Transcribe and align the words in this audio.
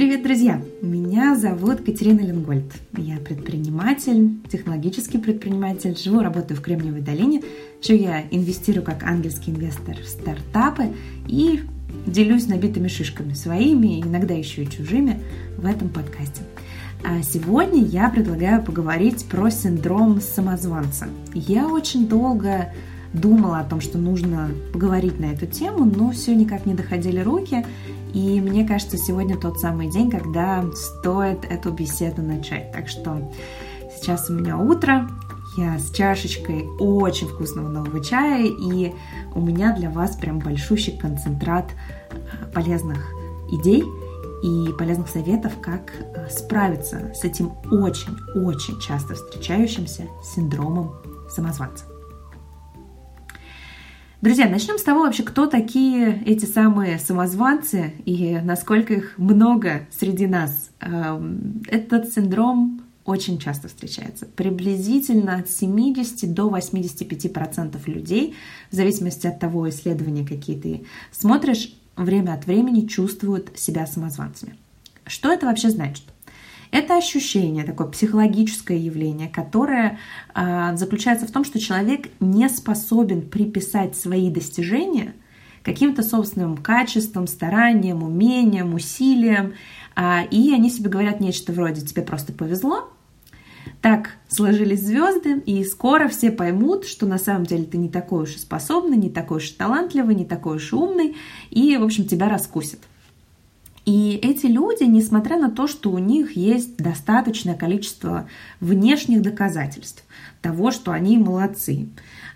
Привет, 0.00 0.22
друзья! 0.22 0.62
Меня 0.80 1.36
зовут 1.36 1.82
Катерина 1.84 2.20
Ленгольд. 2.20 2.72
Я 2.96 3.18
предприниматель, 3.18 4.30
технологический 4.50 5.18
предприниматель. 5.18 5.94
Живу, 5.94 6.20
работаю 6.20 6.58
в 6.58 6.62
Кремниевой 6.62 7.02
долине. 7.02 7.42
Еще 7.82 7.96
я 7.96 8.22
инвестирую 8.30 8.82
как 8.82 9.02
ангельский 9.02 9.52
инвестор 9.52 9.98
в 9.98 10.08
стартапы 10.08 10.84
и 11.28 11.60
делюсь 12.06 12.46
набитыми 12.46 12.88
шишками 12.88 13.34
своими, 13.34 14.00
иногда 14.00 14.32
еще 14.32 14.62
и 14.62 14.70
чужими 14.70 15.20
в 15.58 15.66
этом 15.66 15.90
подкасте. 15.90 16.44
А 17.04 17.22
сегодня 17.22 17.84
я 17.84 18.08
предлагаю 18.08 18.62
поговорить 18.62 19.26
про 19.26 19.50
синдром 19.50 20.22
самозванца. 20.22 21.08
Я 21.34 21.68
очень 21.68 22.08
долго 22.08 22.72
думала 23.12 23.58
о 23.58 23.64
том, 23.64 23.80
что 23.80 23.98
нужно 23.98 24.50
поговорить 24.72 25.18
на 25.18 25.26
эту 25.26 25.46
тему, 25.46 25.84
но 25.84 26.10
все 26.10 26.34
никак 26.34 26.66
не 26.66 26.74
доходили 26.74 27.20
руки. 27.20 27.64
И 28.12 28.40
мне 28.40 28.66
кажется, 28.66 28.96
сегодня 28.96 29.38
тот 29.38 29.60
самый 29.60 29.90
день, 29.90 30.10
когда 30.10 30.64
стоит 30.74 31.44
эту 31.44 31.70
беседу 31.70 32.22
начать. 32.22 32.72
Так 32.72 32.88
что 32.88 33.30
сейчас 33.96 34.30
у 34.30 34.34
меня 34.34 34.58
утро, 34.58 35.08
я 35.56 35.78
с 35.78 35.90
чашечкой 35.90 36.66
очень 36.78 37.26
вкусного 37.26 37.68
нового 37.68 38.02
чая, 38.04 38.46
и 38.46 38.92
у 39.34 39.40
меня 39.40 39.74
для 39.76 39.90
вас 39.90 40.16
прям 40.16 40.38
большущий 40.38 40.96
концентрат 40.96 41.70
э, 42.10 42.52
полезных 42.52 43.12
идей 43.50 43.84
и 44.42 44.72
полезных 44.78 45.08
советов, 45.08 45.52
как 45.60 45.92
э, 45.98 46.28
справиться 46.30 47.12
с 47.14 47.24
этим 47.24 47.52
очень-очень 47.70 48.80
часто 48.80 49.14
встречающимся 49.14 50.04
синдромом 50.22 50.94
самозванца. 51.28 51.84
Друзья, 54.22 54.50
начнем 54.50 54.76
с 54.76 54.82
того 54.82 55.04
вообще, 55.04 55.22
кто 55.22 55.46
такие 55.46 56.22
эти 56.26 56.44
самые 56.44 56.98
самозванцы 56.98 57.94
и 58.04 58.38
насколько 58.44 58.92
их 58.92 59.16
много 59.16 59.86
среди 59.90 60.26
нас. 60.26 60.68
Эм, 60.80 61.62
этот 61.68 62.12
синдром 62.12 62.82
очень 63.06 63.38
часто 63.38 63.68
встречается. 63.68 64.26
Приблизительно 64.26 65.36
от 65.36 65.48
70 65.48 66.34
до 66.34 66.50
85 66.50 67.32
процентов 67.32 67.88
людей, 67.88 68.34
в 68.70 68.76
зависимости 68.76 69.26
от 69.26 69.40
того 69.40 69.66
исследования, 69.70 70.26
какие 70.26 70.60
ты 70.60 70.84
смотришь, 71.12 71.74
время 71.96 72.34
от 72.34 72.44
времени 72.44 72.86
чувствуют 72.86 73.58
себя 73.58 73.86
самозванцами. 73.86 74.58
Что 75.06 75.32
это 75.32 75.46
вообще 75.46 75.70
значит? 75.70 76.04
Это 76.70 76.96
ощущение, 76.96 77.64
такое 77.64 77.88
психологическое 77.88 78.78
явление, 78.78 79.28
которое 79.28 79.98
э, 80.34 80.76
заключается 80.76 81.26
в 81.26 81.32
том, 81.32 81.44
что 81.44 81.58
человек 81.58 82.08
не 82.20 82.48
способен 82.48 83.22
приписать 83.22 83.96
свои 83.96 84.30
достижения 84.30 85.14
каким-то 85.64 86.02
собственным 86.02 86.56
качествам, 86.56 87.26
стараниям, 87.26 88.04
умениям, 88.04 88.74
усилиям, 88.74 89.54
э, 89.96 90.26
и 90.30 90.54
они 90.54 90.70
себе 90.70 90.90
говорят 90.90 91.20
нечто 91.20 91.52
вроде 91.52 91.80
«тебе 91.80 92.02
просто 92.02 92.32
повезло», 92.32 92.88
так 93.82 94.10
сложились 94.28 94.82
звезды, 94.82 95.40
и 95.40 95.64
скоро 95.64 96.08
все 96.08 96.30
поймут, 96.30 96.86
что 96.86 97.06
на 97.06 97.18
самом 97.18 97.46
деле 97.46 97.64
ты 97.64 97.78
не 97.78 97.88
такой 97.88 98.24
уж 98.24 98.36
и 98.36 98.38
способный, 98.38 98.96
не 98.96 99.10
такой 99.10 99.38
уж 99.38 99.50
и 99.50 99.54
талантливый, 99.54 100.14
не 100.14 100.24
такой 100.24 100.56
уж 100.56 100.72
и 100.72 100.76
умный, 100.76 101.16
и, 101.50 101.76
в 101.76 101.82
общем, 101.82 102.04
тебя 102.04 102.28
раскусят. 102.28 102.80
И 103.90 104.20
эти 104.22 104.46
люди, 104.46 104.84
несмотря 104.84 105.36
на 105.36 105.50
то, 105.50 105.66
что 105.66 105.90
у 105.90 105.98
них 105.98 106.36
есть 106.36 106.76
достаточное 106.76 107.56
количество 107.56 108.28
внешних 108.60 109.20
доказательств 109.20 110.04
того, 110.40 110.70
что 110.70 110.92
они 110.92 111.18
молодцы, 111.18 111.88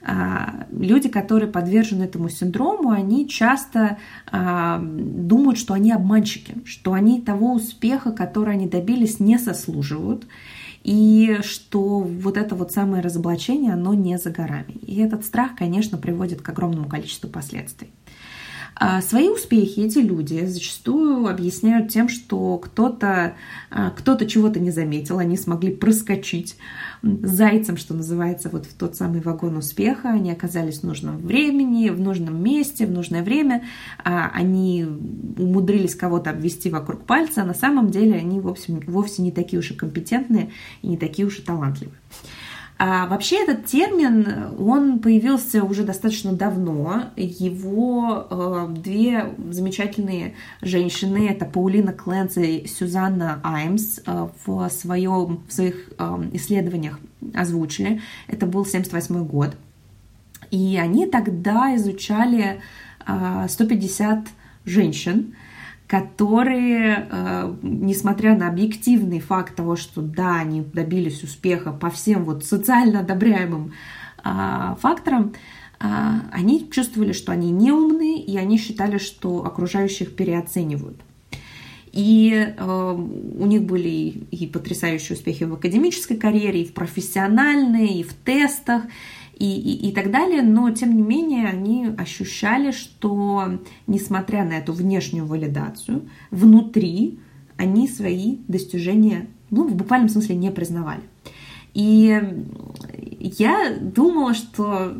а, 0.02 0.66
люди, 0.72 1.08
которые 1.08 1.48
подвержены 1.48 2.02
этому 2.02 2.28
синдрому, 2.28 2.90
они 2.90 3.28
часто 3.28 3.98
а, 4.32 4.80
думают, 4.82 5.56
что 5.56 5.74
они 5.74 5.92
обманщики, 5.92 6.56
что 6.64 6.92
они 6.92 7.20
того 7.20 7.52
успеха, 7.52 8.10
который 8.10 8.54
они 8.54 8.66
добились, 8.66 9.20
не 9.20 9.38
сослуживают, 9.38 10.26
и 10.82 11.38
что 11.42 12.00
вот 12.00 12.36
это 12.36 12.56
вот 12.56 12.72
самое 12.72 13.00
разоблачение, 13.00 13.74
оно 13.74 13.94
не 13.94 14.18
за 14.18 14.30
горами. 14.30 14.72
И 14.82 15.00
этот 15.00 15.24
страх, 15.24 15.54
конечно, 15.56 15.98
приводит 15.98 16.42
к 16.42 16.48
огромному 16.48 16.88
количеству 16.88 17.30
последствий. 17.30 17.92
А 18.76 19.00
свои 19.02 19.28
успехи 19.28 19.80
эти 19.80 19.98
люди 19.98 20.44
зачастую 20.46 21.28
объясняют 21.28 21.90
тем, 21.90 22.08
что 22.08 22.58
кто-то 22.58 23.34
а, 23.70 23.90
кто 23.90 24.16
чего-то 24.16 24.58
не 24.58 24.70
заметил, 24.70 25.18
они 25.18 25.36
смогли 25.36 25.74
проскочить 25.74 26.56
зайцем, 27.02 27.76
что 27.76 27.94
называется, 27.94 28.48
вот 28.48 28.66
в 28.66 28.74
тот 28.74 28.96
самый 28.96 29.20
вагон 29.20 29.56
успеха, 29.56 30.10
они 30.10 30.30
оказались 30.30 30.80
в 30.80 30.84
нужном 30.84 31.18
времени, 31.18 31.90
в 31.90 32.00
нужном 32.00 32.42
месте, 32.42 32.86
в 32.86 32.90
нужное 32.90 33.22
время, 33.22 33.64
а 34.02 34.30
они 34.32 34.86
умудрились 35.36 35.94
кого-то 35.94 36.30
обвести 36.30 36.70
вокруг 36.70 37.04
пальца, 37.04 37.42
а 37.42 37.46
на 37.46 37.54
самом 37.54 37.90
деле 37.90 38.14
они 38.14 38.40
вовсе, 38.40 38.80
вовсе 38.86 39.22
не 39.22 39.32
такие 39.32 39.58
уж 39.58 39.70
и 39.70 39.74
компетентные 39.74 40.50
и 40.82 40.88
не 40.88 40.96
такие 40.96 41.26
уж 41.26 41.38
и 41.38 41.42
талантливые. 41.42 41.98
А 42.86 43.06
вообще 43.06 43.42
этот 43.42 43.64
термин, 43.64 44.54
он 44.58 44.98
появился 44.98 45.64
уже 45.64 45.84
достаточно 45.84 46.34
давно. 46.34 47.04
Его 47.16 48.26
э, 48.28 48.66
две 48.76 49.34
замечательные 49.48 50.34
женщины, 50.60 51.28
это 51.30 51.46
Паулина 51.46 51.94
Кленц 51.94 52.36
и 52.36 52.66
Сюзанна 52.66 53.40
Аймс, 53.42 54.00
э, 54.04 54.28
в, 54.44 54.68
своем, 54.68 55.44
в 55.48 55.52
своих 55.54 55.92
э, 55.98 56.28
исследованиях 56.34 57.00
озвучили. 57.32 58.02
Это 58.28 58.44
был 58.44 58.66
78 58.66 59.24
год. 59.24 59.56
И 60.50 60.76
они 60.76 61.06
тогда 61.06 61.74
изучали 61.76 62.60
э, 63.06 63.46
150 63.48 64.28
женщин, 64.66 65.34
которые, 65.94 67.06
э, 67.08 67.54
несмотря 67.62 68.36
на 68.36 68.48
объективный 68.48 69.20
факт 69.20 69.54
того, 69.54 69.76
что 69.76 70.02
да, 70.02 70.40
они 70.40 70.60
добились 70.60 71.22
успеха 71.22 71.70
по 71.70 71.88
всем 71.88 72.24
вот 72.24 72.44
социально 72.44 73.00
одобряемым 73.00 73.74
а, 74.24 74.74
факторам, 74.80 75.34
а, 75.78 76.22
они 76.32 76.68
чувствовали, 76.68 77.12
что 77.12 77.30
они 77.30 77.52
не 77.52 77.70
умные, 77.70 78.20
и 78.20 78.36
они 78.36 78.58
считали, 78.58 78.98
что 78.98 79.46
окружающих 79.46 80.16
переоценивают. 80.16 81.00
И 81.92 82.32
э, 82.34 82.92
у 83.38 83.46
них 83.46 83.62
были 83.62 84.26
и 84.32 84.48
потрясающие 84.48 85.16
успехи 85.16 85.44
в 85.44 85.54
академической 85.54 86.16
карьере, 86.16 86.62
и 86.62 86.66
в 86.66 86.74
профессиональной, 86.74 88.00
и 88.00 88.02
в 88.02 88.14
тестах 88.14 88.82
и, 89.38 89.60
и, 89.60 89.88
и 89.88 89.92
так 89.92 90.10
далее, 90.10 90.42
но 90.42 90.70
тем 90.70 90.94
не 90.96 91.02
менее 91.02 91.48
они 91.48 91.88
ощущали, 91.98 92.70
что 92.70 93.58
несмотря 93.86 94.44
на 94.44 94.54
эту 94.54 94.72
внешнюю 94.72 95.26
валидацию, 95.26 96.08
внутри 96.30 97.18
они 97.56 97.88
свои 97.88 98.38
достижения 98.48 99.26
ну, 99.50 99.68
в 99.68 99.74
буквальном 99.74 100.08
смысле 100.08 100.36
не 100.36 100.50
признавали. 100.50 101.02
И 101.74 102.20
я 103.20 103.76
думала, 103.80 104.34
что 104.34 104.94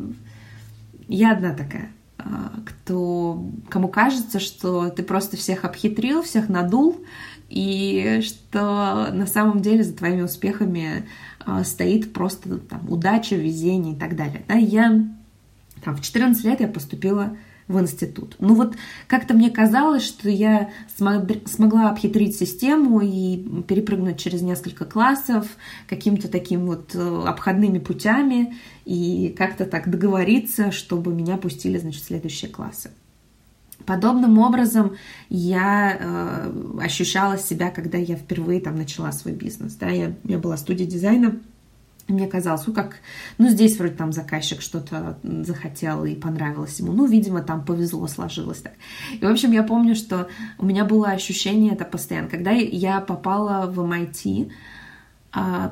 я 1.07 1.33
одна 1.33 1.55
такая, 1.55 1.93
а, 2.19 2.53
кто, 2.65 3.45
кому 3.69 3.89
кажется, 3.89 4.41
что 4.41 4.91
ты 4.91 5.03
просто 5.03 5.37
всех 5.37 5.65
обхитрил, 5.65 6.23
всех 6.23 6.49
надул, 6.49 6.97
и 7.49 8.21
что 8.25 9.11
на 9.13 9.27
самом 9.27 9.61
деле 9.61 9.85
за 9.85 9.95
твоими 9.95 10.23
успехами 10.23 11.07
стоит 11.65 12.13
просто 12.13 12.59
там, 12.59 12.91
удача, 12.91 13.37
везение 13.37 13.95
и 13.95 13.99
так 13.99 14.17
далее. 14.17 14.45
Да, 14.49 14.55
я 14.55 15.07
там, 15.85 15.97
в 15.97 16.01
14 16.01 16.45
лет 16.45 16.61
я 16.61 16.69
поступила 16.69 17.37
в 17.69 17.81
институт. 17.81 18.37
Ну 18.39 18.55
вот 18.55 18.77
как-то 19.07 19.35
мне 19.35 19.51
казалось, 19.51 20.05
что 20.05 20.29
я 20.29 20.71
смогла 20.97 21.91
обхитрить 21.91 22.37
систему 22.37 23.01
и 23.01 23.63
перепрыгнуть 23.63 24.19
через 24.19 24.43
несколько 24.43 24.85
классов 24.85 25.47
каким-то 25.89 26.29
таким 26.29 26.67
вот 26.67 26.95
э, 26.95 27.23
обходными 27.27 27.79
путями 27.79 28.55
и 28.85 29.35
как-то 29.37 29.65
так 29.65 29.91
договориться, 29.91 30.73
чтобы 30.73 31.15
меня 31.15 31.39
пустили, 31.39 31.79
значит, 31.79 32.03
в 32.03 32.07
следующие 32.07 32.51
классы. 32.51 32.91
Подобным 33.87 34.39
образом 34.39 34.97
я 35.29 35.97
э, 35.99 36.53
ощущала 36.81 37.39
себя, 37.39 37.71
когда 37.71 37.99
я 37.99 38.17
впервые 38.17 38.61
там 38.61 38.77
начала 38.77 39.13
свой 39.13 39.35
бизнес. 39.35 39.75
Да? 39.75 39.89
Я, 39.89 40.15
я 40.25 40.39
была 40.39 40.57
студия 40.57 40.87
дизайна, 40.87 41.37
мне 42.09 42.27
казалось, 42.27 42.67
ну 42.67 42.75
как, 42.75 42.97
ну 43.39 43.49
здесь 43.49 43.79
вроде 43.79 43.95
там 43.95 44.13
заказчик 44.13 44.61
что-то 44.61 45.19
захотел 45.23 46.05
и 46.05 46.15
понравилось 46.15 46.79
ему, 46.79 46.93
ну, 46.93 47.07
видимо, 47.07 47.43
там 47.43 47.65
повезло, 47.65 48.07
сложилось 48.09 48.59
так. 48.59 48.75
И, 49.13 49.25
в 49.25 49.29
общем, 49.29 49.53
я 49.53 49.63
помню, 49.63 49.95
что 49.95 50.29
у 50.59 50.67
меня 50.67 50.85
было 50.85 51.09
ощущение 51.09 51.73
это 51.73 51.85
постоянно. 51.85 52.29
Когда 52.29 52.51
я 52.51 53.01
попала 53.01 53.71
в 53.71 53.81
MIT, 53.81 54.51
а, 54.51 54.84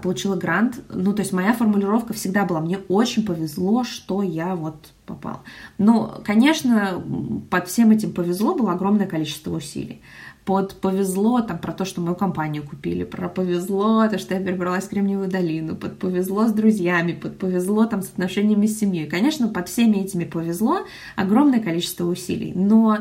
получила 0.03 0.37
грант. 0.37 0.81
Ну, 0.89 1.13
то 1.13 1.21
есть 1.21 1.33
моя 1.33 1.53
формулировка 1.53 2.13
всегда 2.13 2.45
была, 2.45 2.61
мне 2.61 2.79
очень 2.89 3.25
повезло, 3.25 3.85
что 3.85 4.23
я 4.23 4.57
вот 4.57 4.93
попала. 5.07 5.41
Но, 5.79 6.21
конечно, 6.25 7.03
под 7.51 7.69
всем 7.69 7.91
этим 7.91 8.13
повезло 8.13 8.55
было 8.55 8.73
огромное 8.73 9.07
количество 9.07 9.55
усилий. 9.55 10.03
Под 10.45 10.75
повезло 10.81 11.41
там 11.41 11.59
про 11.59 11.73
то, 11.73 11.85
что 11.85 12.01
мою 12.01 12.17
компанию 12.17 12.65
купили, 12.65 13.05
про 13.05 13.29
повезло 13.29 14.09
то, 14.09 14.19
что 14.19 14.35
я 14.35 14.41
перебралась 14.41 14.85
в 14.85 14.89
Кремниевую 14.89 15.29
долину, 15.29 15.77
под 15.77 15.99
повезло 15.99 16.49
с 16.49 16.53
друзьями, 16.53 17.13
под 17.13 17.39
повезло 17.39 17.87
там 17.87 18.03
с 18.03 18.09
отношениями 18.09 18.67
с 18.67 18.79
семьей. 18.79 19.07
Конечно, 19.09 19.47
под 19.49 19.69
всеми 19.69 19.99
этими 19.99 20.25
повезло 20.25 20.81
огромное 21.15 21.61
количество 21.61 22.07
усилий. 22.07 22.53
Но 22.55 22.99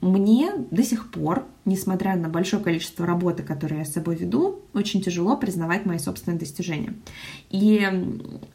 Мне 0.00 0.52
до 0.70 0.84
сих 0.84 1.10
пор, 1.10 1.44
несмотря 1.64 2.14
на 2.14 2.28
большое 2.28 2.62
количество 2.62 3.04
работы, 3.04 3.42
которую 3.42 3.80
я 3.80 3.84
с 3.84 3.92
собой 3.92 4.14
веду, 4.14 4.60
очень 4.74 5.02
тяжело 5.02 5.36
признавать 5.36 5.86
мои 5.86 5.98
собственные 5.98 6.38
достижения. 6.38 6.94
И 7.50 7.84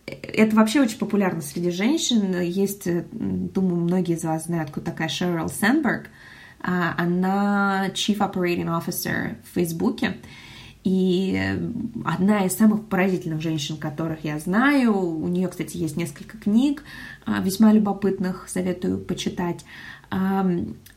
это 0.06 0.56
вообще 0.56 0.80
очень 0.82 0.98
популярно 0.98 1.42
среди 1.42 1.70
женщин. 1.70 2.40
Есть, 2.40 2.88
думаю, 3.12 3.82
многие 3.82 4.16
из 4.16 4.24
вас 4.24 4.46
знают, 4.46 4.70
кто 4.70 4.80
такая 4.80 5.10
Шерил 5.10 5.50
Сенберг. 5.50 6.08
Она 6.66 7.90
Chief 7.94 8.18
Operating 8.18 8.68
Officer 8.68 9.36
в 9.44 9.56
Фейсбуке. 9.56 10.18
И 10.84 11.40
одна 12.04 12.46
из 12.46 12.56
самых 12.56 12.88
поразительных 12.88 13.42
женщин, 13.42 13.78
которых 13.78 14.24
я 14.24 14.38
знаю, 14.38 14.96
у 14.96 15.28
нее, 15.28 15.48
кстати, 15.48 15.78
есть 15.78 15.98
несколько 15.98 16.38
книг 16.38 16.84
а, 17.26 17.40
весьма 17.42 17.74
любопытных, 17.74 18.46
советую 18.48 19.00
почитать. 19.00 19.66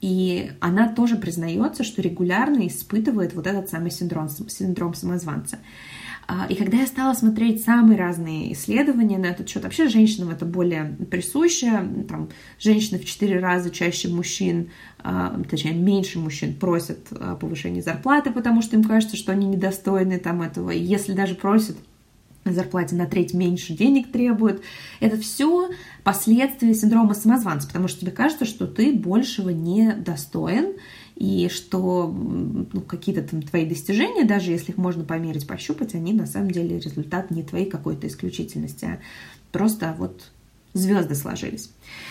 И 0.00 0.52
она 0.60 0.88
тоже 0.88 1.16
признается, 1.16 1.84
что 1.84 2.02
регулярно 2.02 2.66
испытывает 2.66 3.32
вот 3.34 3.46
этот 3.46 3.70
самый 3.70 3.90
синдром, 3.90 4.28
синдром 4.28 4.92
самозванца. 4.94 5.58
А, 6.30 6.44
и 6.46 6.54
когда 6.54 6.76
я 6.76 6.86
стала 6.86 7.14
смотреть 7.14 7.64
самые 7.64 7.98
разные 7.98 8.52
исследования 8.52 9.16
на 9.16 9.26
этот 9.26 9.48
счет, 9.48 9.64
вообще 9.64 9.88
женщинам 9.88 10.28
это 10.28 10.44
более 10.44 10.94
присуще, 11.10 11.70
там, 12.06 12.28
женщины 12.60 12.98
в 12.98 13.06
четыре 13.06 13.40
раза 13.40 13.70
чаще 13.70 14.08
мужчин, 14.08 14.68
а, 14.98 15.40
точнее, 15.48 15.72
меньше 15.72 16.18
мужчин 16.18 16.54
просят 16.54 17.08
повышения 17.40 17.80
зарплаты, 17.80 18.30
потому 18.30 18.60
что 18.60 18.76
им 18.76 18.84
кажется, 18.84 19.16
что 19.16 19.32
они 19.32 19.46
недостойны 19.46 20.18
там 20.18 20.42
этого. 20.42 20.70
И 20.70 20.78
если 20.78 21.14
даже 21.14 21.34
просят 21.34 21.78
зарплате 22.44 22.94
на 22.94 23.06
треть 23.06 23.34
меньше 23.34 23.74
денег 23.74 24.10
требуют. 24.10 24.62
Это 25.00 25.18
все 25.18 25.70
последствия 26.02 26.74
синдрома 26.74 27.14
самозванца, 27.14 27.66
потому 27.66 27.88
что 27.88 28.00
тебе 28.00 28.10
кажется, 28.10 28.44
что 28.44 28.66
ты 28.66 28.92
большего 28.92 29.50
не 29.50 29.92
достоин, 29.92 30.74
и 31.18 31.48
что 31.48 32.06
ну, 32.06 32.80
какие-то 32.80 33.22
там 33.22 33.42
твои 33.42 33.66
достижения, 33.66 34.24
даже 34.24 34.52
если 34.52 34.70
их 34.70 34.78
можно 34.78 35.04
померить, 35.04 35.48
пощупать, 35.48 35.94
они 35.94 36.12
на 36.12 36.26
самом 36.26 36.52
деле 36.52 36.78
результат 36.78 37.30
не 37.30 37.42
твоей 37.42 37.68
какой-то 37.68 38.06
исключительности, 38.06 38.84
а 38.84 38.98
просто 39.50 39.94
вот 39.98 40.30
звезды 40.74 41.16
сложились. 41.16 41.70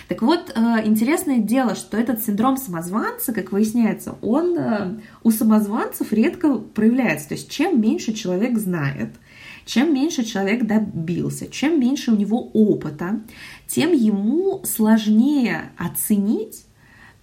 Так 0.09 0.21
вот, 0.21 0.51
э, 0.53 0.59
интересное 0.85 1.39
дело, 1.39 1.75
что 1.75 1.95
этот 1.95 2.21
синдром 2.21 2.57
самозванца, 2.57 3.31
как 3.31 3.53
выясняется, 3.53 4.17
он 4.21 4.57
э, 4.57 4.99
у 5.23 5.31
самозванцев 5.31 6.11
редко 6.11 6.55
проявляется. 6.55 7.29
То 7.29 7.35
есть 7.35 7.49
чем 7.49 7.79
меньше 7.79 8.13
человек 8.13 8.57
знает– 8.57 9.11
чем 9.67 9.93
меньше 9.93 10.23
человек 10.23 10.65
добился, 10.65 11.47
чем 11.47 11.79
меньше 11.79 12.11
у 12.11 12.15
него 12.15 12.49
опыта, 12.53 13.19
тем 13.67 13.91
ему 13.91 14.63
сложнее 14.63 15.71
оценить, 15.77 16.63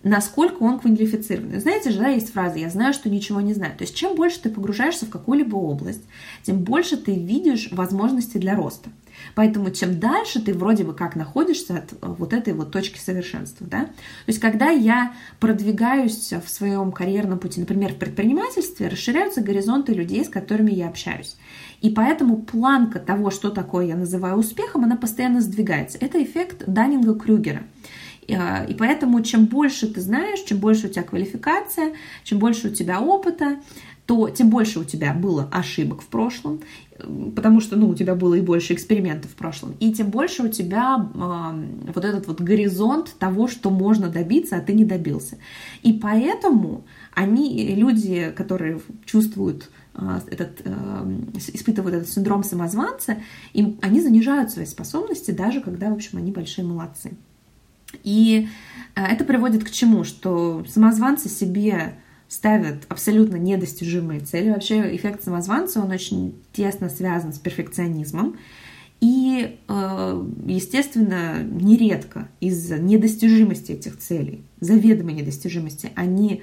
насколько 0.04 0.62
он 0.62 0.78
квалифицированный. 0.78 1.58
Знаете 1.58 1.90
же, 1.90 1.98
да, 1.98 2.08
есть 2.08 2.32
фраза 2.32 2.58
«я 2.58 2.70
знаю, 2.70 2.92
что 2.92 3.10
ничего 3.10 3.40
не 3.40 3.54
знаю». 3.54 3.72
То 3.76 3.82
есть 3.82 3.96
чем 3.96 4.14
больше 4.14 4.40
ты 4.40 4.50
погружаешься 4.50 5.06
в 5.06 5.10
какую-либо 5.10 5.56
область, 5.56 6.02
тем 6.42 6.58
больше 6.58 6.96
ты 6.96 7.14
видишь 7.14 7.70
возможности 7.72 8.38
для 8.38 8.54
роста. 8.54 8.90
Поэтому 9.34 9.70
чем 9.70 9.98
дальше 9.98 10.40
ты 10.40 10.52
вроде 10.52 10.84
бы 10.84 10.92
как 10.92 11.16
находишься 11.16 11.78
от 11.78 11.92
э, 11.92 11.96
вот 12.02 12.32
этой 12.32 12.52
вот 12.52 12.70
точки 12.70 12.98
совершенства, 12.98 13.66
да. 13.66 13.84
То 13.84 13.92
есть 14.26 14.40
когда 14.40 14.70
я 14.70 15.14
продвигаюсь 15.40 16.32
в 16.32 16.50
своем 16.50 16.92
карьерном 16.92 17.38
пути, 17.38 17.60
например, 17.60 17.94
в 17.94 17.96
предпринимательстве, 17.96 18.88
расширяются 18.88 19.40
горизонты 19.40 19.94
людей, 19.94 20.24
с 20.24 20.28
которыми 20.28 20.72
я 20.72 20.88
общаюсь. 20.88 21.36
И 21.80 21.90
поэтому 21.90 22.38
планка 22.38 22.98
того, 22.98 23.30
что 23.30 23.50
такое 23.50 23.86
я 23.86 23.96
называю 23.96 24.36
успехом, 24.36 24.84
она 24.84 24.96
постоянно 24.96 25.40
сдвигается. 25.40 25.98
Это 26.00 26.22
эффект 26.22 26.64
Даннинга-Крюгера. 26.66 27.62
А, 28.32 28.64
и 28.64 28.74
поэтому 28.74 29.22
чем 29.22 29.46
больше 29.46 29.88
ты 29.88 30.00
знаешь, 30.00 30.40
чем 30.40 30.58
больше 30.58 30.86
у 30.86 30.90
тебя 30.90 31.02
квалификация, 31.02 31.94
чем 32.22 32.38
больше 32.38 32.68
у 32.68 32.70
тебя 32.70 33.00
опыта, 33.00 33.58
то 34.06 34.28
тем 34.28 34.50
больше 34.50 34.80
у 34.80 34.84
тебя 34.84 35.14
было 35.14 35.48
ошибок 35.50 36.02
в 36.02 36.06
прошлом, 36.06 36.60
потому 37.34 37.60
что 37.60 37.76
ну, 37.76 37.88
у 37.88 37.94
тебя 37.94 38.14
было 38.14 38.34
и 38.34 38.40
больше 38.40 38.74
экспериментов 38.74 39.30
в 39.30 39.34
прошлом, 39.34 39.74
и 39.80 39.92
тем 39.92 40.10
больше 40.10 40.42
у 40.42 40.48
тебя 40.48 41.08
э, 41.14 41.90
вот 41.94 42.04
этот 42.04 42.26
вот 42.26 42.40
горизонт 42.40 43.14
того, 43.18 43.48
что 43.48 43.70
можно 43.70 44.08
добиться, 44.08 44.56
а 44.56 44.60
ты 44.60 44.74
не 44.74 44.84
добился. 44.84 45.38
И 45.82 45.94
поэтому 45.94 46.84
они, 47.14 47.74
люди, 47.74 48.32
которые 48.36 48.80
чувствуют 49.06 49.70
а, 49.94 50.20
этот, 50.26 50.60
э, 50.64 51.20
испытывают 51.36 51.94
этот 51.94 52.08
синдром 52.10 52.44
самозванца, 52.44 53.18
им, 53.52 53.78
они 53.80 54.00
занижают 54.00 54.50
свои 54.50 54.66
способности, 54.66 55.30
даже 55.30 55.60
когда, 55.60 55.88
в 55.88 55.94
общем, 55.94 56.18
они 56.18 56.30
большие 56.30 56.66
молодцы. 56.66 57.16
И 58.02 58.48
э, 58.94 59.02
это 59.02 59.24
приводит 59.24 59.64
к 59.64 59.70
чему? 59.70 60.04
Что 60.04 60.64
самозванцы 60.68 61.28
себе 61.28 61.94
ставят 62.28 62.84
абсолютно 62.88 63.36
недостижимые 63.36 64.20
цели. 64.20 64.50
Вообще 64.50 64.96
эффект 64.96 65.22
самозванца, 65.22 65.80
он 65.80 65.90
очень 65.90 66.34
тесно 66.52 66.88
связан 66.88 67.32
с 67.32 67.38
перфекционизмом. 67.38 68.36
И, 69.00 69.58
э, 69.68 70.26
естественно, 70.46 71.42
нередко 71.42 72.28
из-за 72.40 72.78
недостижимости 72.78 73.72
этих 73.72 73.98
целей, 73.98 74.42
заведомой 74.60 75.14
недостижимости, 75.14 75.90
они 75.94 76.42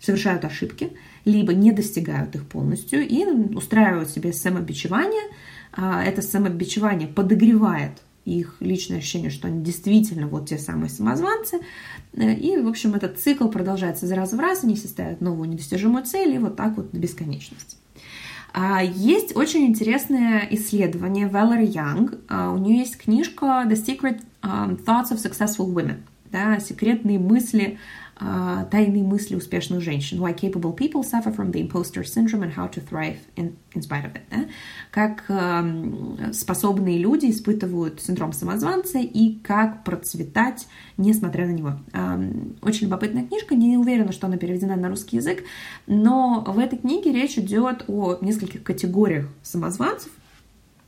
совершают 0.00 0.44
ошибки, 0.44 0.92
либо 1.24 1.52
не 1.52 1.72
достигают 1.72 2.34
их 2.34 2.46
полностью 2.46 3.06
и 3.06 3.24
устраивают 3.54 4.10
себе 4.10 4.32
самобичевание. 4.32 5.30
А, 5.72 6.02
это 6.02 6.22
самобичевание 6.22 7.08
подогревает 7.08 8.02
их 8.36 8.56
личное 8.60 8.98
ощущение, 8.98 9.30
что 9.30 9.48
они 9.48 9.62
действительно 9.62 10.26
вот 10.26 10.48
те 10.48 10.58
самые 10.58 10.90
самозванцы. 10.90 11.60
И, 12.14 12.56
в 12.56 12.68
общем, 12.68 12.94
этот 12.94 13.18
цикл 13.18 13.48
продолжается 13.48 14.06
из 14.06 14.12
раза 14.12 14.36
в 14.36 14.40
раз, 14.40 14.64
они 14.64 14.76
ставят 14.76 15.20
новую 15.20 15.48
недостижимую 15.48 16.04
цель, 16.04 16.34
и 16.34 16.38
вот 16.38 16.56
так 16.56 16.76
вот 16.76 16.90
до 16.90 16.98
бесконечности. 16.98 17.76
А, 18.52 18.82
есть 18.82 19.36
очень 19.36 19.66
интересное 19.66 20.46
исследование 20.50 21.28
Valerie 21.28 21.70
Young. 21.70 22.20
А, 22.28 22.52
у 22.52 22.58
нее 22.58 22.78
есть 22.78 22.96
книжка 22.96 23.64
The 23.66 23.74
Secret 23.74 24.20
Thoughts 24.42 25.12
of 25.12 25.22
Successful 25.22 25.72
Women. 25.72 25.98
Да, 26.30 26.60
секретные 26.60 27.18
мысли 27.18 27.78
тайные 28.18 29.04
мысли 29.04 29.36
успешных 29.36 29.80
женщин. 29.80 30.18
Why 30.18 30.34
capable 30.34 30.74
people 30.74 31.02
suffer 31.02 31.30
from 31.30 31.52
the 31.52 31.60
imposter 31.60 32.02
syndrome 32.02 32.42
and 32.42 32.52
how 32.52 32.66
to 32.66 32.80
thrive 32.80 33.18
in, 33.36 33.56
in 33.74 33.82
spite 33.82 34.04
of 34.04 34.14
it. 34.14 34.22
Да? 34.30 34.46
Как 34.90 35.24
э, 35.28 36.32
способные 36.32 36.98
люди 36.98 37.30
испытывают 37.30 38.00
синдром 38.00 38.32
самозванца 38.32 38.98
и 38.98 39.38
как 39.38 39.84
процветать, 39.84 40.66
несмотря 40.96 41.46
на 41.46 41.52
него. 41.52 41.74
Э, 41.92 42.20
очень 42.62 42.86
любопытная 42.86 43.24
книжка, 43.24 43.54
не 43.54 43.76
уверена, 43.76 44.12
что 44.12 44.26
она 44.26 44.36
переведена 44.36 44.76
на 44.76 44.88
русский 44.88 45.16
язык, 45.16 45.44
но 45.86 46.44
в 46.46 46.58
этой 46.58 46.78
книге 46.78 47.12
речь 47.12 47.38
идет 47.38 47.84
о 47.86 48.18
нескольких 48.20 48.64
категориях 48.64 49.28
самозванцев. 49.42 50.10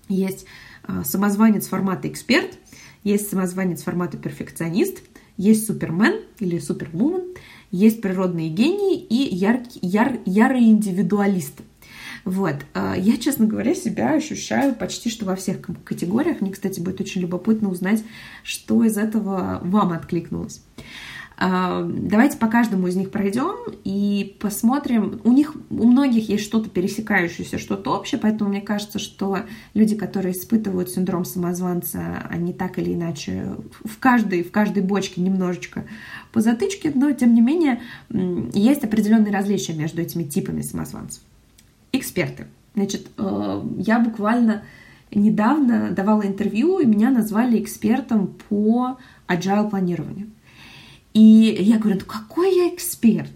Есть 0.09 0.47
э, 0.89 1.03
самозванец 1.05 1.69
формата 1.69 2.09
эксперт, 2.09 2.59
есть 3.05 3.31
самозванец 3.31 3.83
формата 3.83 4.19
перфекционист– 4.19 5.03
есть 5.37 5.67
супермен 5.67 6.21
или 6.39 6.59
супервумен, 6.59 7.35
есть 7.71 8.01
природные 8.01 8.49
гении 8.49 8.99
и 8.99 9.35
яркие, 9.35 9.81
яр, 9.83 10.19
ярые 10.25 10.71
индивидуалисты. 10.71 11.63
Вот. 12.25 12.57
А, 12.75 12.95
я, 12.97 13.17
честно 13.17 13.47
говоря, 13.47 13.75
себя 13.75 14.13
ощущаю 14.13 14.75
почти 14.75 15.09
что 15.09 15.25
во 15.25 15.37
всех 15.37 15.61
категориях. 15.85 16.41
Мне, 16.41 16.51
кстати, 16.51 16.81
будет 16.81 17.01
очень 17.01 17.23
любопытно 17.23 17.71
узнать, 17.71 18.03
что 18.43 18.85
из 18.85 18.99
этого 18.99 19.61
вам 19.63 19.93
откликнулось. 19.93 20.63
А, 21.43 21.83
давайте 21.83 22.37
по 22.37 22.49
каждому 22.49 22.87
из 22.87 22.97
них 22.97 23.11
пройдем 23.11 23.57
и 23.83 24.37
посмотрим. 24.39 25.23
У 25.25 25.33
них, 25.33 25.55
у 25.71 25.87
многих 25.87 26.29
есть 26.29 26.45
что-то 26.45 26.69
пересекающееся, 26.69 27.57
что-то 27.57 27.97
общее, 27.97 28.21
поэтому 28.21 28.51
мне 28.51 28.61
кажется, 28.61 28.99
что 28.99 29.39
люди, 29.73 29.97
которые 29.97 30.35
испытывают 30.35 30.91
синдром 30.91 31.25
самозванца, 31.25 32.27
они 32.29 32.53
так 32.53 32.79
или 32.79 32.93
иначе 32.93 33.55
в 33.83 33.99
каждой, 33.99 34.43
в 34.43 34.51
каждой 34.51 34.83
бочке 34.83 35.23
немножечко 35.23 35.87
по 36.31 36.43
затычке, 36.43 36.93
но 36.95 37.11
тем 37.13 37.35
не 37.35 37.41
менее 37.41 37.81
есть 38.53 38.85
определенные 38.85 39.33
различия 39.33 39.73
между 39.73 40.03
этими 40.03 40.25
типами 40.25 40.61
самозванцев. 40.61 41.23
Эксперты. 41.93 42.49
Значит, 42.75 43.07
э, 43.17 43.63
я 43.79 43.99
буквально 43.99 44.63
недавно 45.11 45.91
давала 45.91 46.27
интервью, 46.27 46.81
и 46.81 46.87
меня 46.87 47.11
назвали 47.11 47.59
экспертом 47.63 48.35
по 48.51 48.99
agile 49.27 49.71
планированию. 49.71 50.29
И 51.13 51.57
я 51.61 51.79
говорю, 51.79 52.01
ну 52.01 52.07
какой 52.07 52.55
я 52.55 52.69
эксперт? 52.75 53.33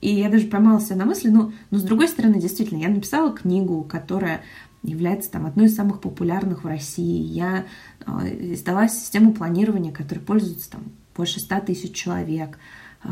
И 0.00 0.14
я 0.14 0.30
даже 0.30 0.46
поймала 0.46 0.80
себя 0.80 0.96
на 0.96 1.04
мысли, 1.04 1.28
ну, 1.28 1.52
но 1.70 1.78
с 1.78 1.82
другой 1.82 2.08
стороны, 2.08 2.40
действительно, 2.40 2.80
я 2.80 2.88
написала 2.88 3.32
книгу, 3.32 3.82
которая 3.82 4.42
является 4.82 5.30
там 5.30 5.44
одной 5.44 5.66
из 5.66 5.76
самых 5.76 6.00
популярных 6.00 6.64
в 6.64 6.66
России. 6.66 7.22
Я 7.22 7.66
э, 8.06 8.54
издала 8.54 8.88
систему 8.88 9.34
планирования, 9.34 9.92
которой 9.92 10.20
пользуется 10.20 10.70
там 10.70 10.84
больше 11.14 11.38
ста 11.38 11.60
тысяч 11.60 11.92
человек. 11.92 12.58
Э, 13.04 13.08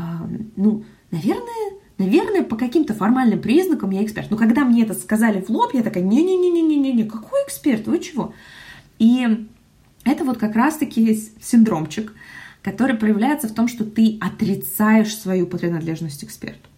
ну, 0.55 0.83
наверное, 1.11 1.79
наверное, 1.99 2.43
по 2.43 2.55
каким-то 2.55 2.95
формальным 2.95 3.39
признакам 3.39 3.91
я 3.91 4.03
эксперт. 4.03 4.31
Но 4.31 4.37
когда 4.37 4.65
мне 4.65 4.83
это 4.83 4.95
сказали 4.95 5.41
в 5.41 5.49
лоб, 5.49 5.75
я 5.75 5.83
такая, 5.83 6.03
не-не-не-не-не-не, 6.03 7.03
какой 7.03 7.43
эксперт, 7.45 7.85
вы 7.85 7.99
чего? 7.99 8.33
И 8.97 9.47
это 10.05 10.23
вот 10.23 10.37
как 10.37 10.55
раз-таки 10.55 11.21
синдромчик, 11.39 12.13
который 12.71 12.95
проявляется 12.95 13.47
в 13.47 13.53
том, 13.53 13.67
что 13.67 13.83
ты 13.83 14.17
отрицаешь 14.21 15.15
свою 15.15 15.47
принадлежность 15.47 16.23
эксперту. 16.23 16.69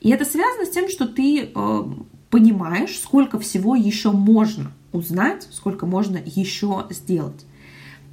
И 0.00 0.10
это 0.10 0.24
связано 0.24 0.66
с 0.66 0.70
тем, 0.70 0.88
что 0.88 1.06
ты 1.06 1.50
э, 1.54 1.82
понимаешь, 2.30 2.98
сколько 2.98 3.38
всего 3.38 3.74
еще 3.74 4.12
можно 4.12 4.72
узнать, 4.92 5.46
сколько 5.50 5.86
можно 5.86 6.18
еще 6.24 6.86
сделать. 6.90 7.44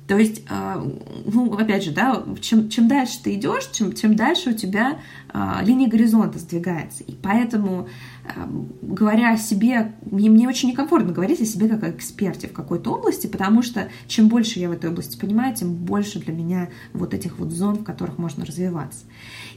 То 0.10 0.18
есть, 0.18 0.42
а, 0.50 0.84
ну, 1.26 1.54
опять 1.54 1.84
же, 1.84 1.92
да, 1.92 2.26
чем, 2.42 2.68
чем 2.70 2.88
дальше 2.88 3.22
ты 3.24 3.36
идешь, 3.36 3.70
чем, 3.72 3.94
чем 3.94 4.16
дальше 4.16 4.50
у 4.50 4.54
тебя 4.54 4.98
а, 5.32 5.62
линия 5.64 5.88
горизонта 5.88 6.40
сдвигается. 6.40 7.04
И 7.04 7.14
поэтому, 7.14 7.88
а, 8.26 8.50
говоря 8.82 9.34
о 9.34 9.38
себе, 9.38 9.94
мне, 10.10 10.32
мне 10.32 10.48
очень 10.48 10.70
некомфортно 10.70 11.14
говорить 11.14 11.42
о 11.42 11.46
себе 11.46 11.70
как 11.70 11.84
о 11.84 11.92
эксперте 11.92 12.48
в 12.48 12.54
какой-то 12.54 12.92
области, 12.96 13.28
потому 13.28 13.62
что 13.62 13.90
чем 14.08 14.30
больше 14.30 14.58
я 14.58 14.70
в 14.70 14.72
этой 14.72 14.90
области 14.90 15.16
понимаю, 15.16 15.56
тем 15.56 15.76
больше 15.76 16.18
для 16.18 16.34
меня 16.34 16.70
вот 16.92 17.14
этих 17.14 17.38
вот 17.38 17.52
зон, 17.52 17.76
в 17.76 17.84
которых 17.84 18.18
можно 18.18 18.44
развиваться. 18.44 19.06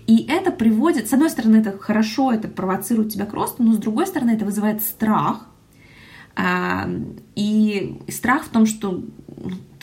И 0.06 0.26
это 0.28 0.50
приводит, 0.50 1.08
с 1.08 1.14
одной 1.14 1.30
стороны, 1.30 1.56
это 1.56 1.78
хорошо, 1.78 2.30
это 2.30 2.48
провоцирует 2.48 3.10
тебя 3.10 3.24
к 3.24 3.32
росту, 3.32 3.62
но 3.62 3.72
с 3.72 3.78
другой 3.78 4.06
стороны, 4.06 4.32
это 4.32 4.44
вызывает 4.44 4.82
страх, 4.82 5.46
и 6.36 8.00
страх 8.08 8.44
в 8.44 8.48
том, 8.48 8.66
что 8.66 9.04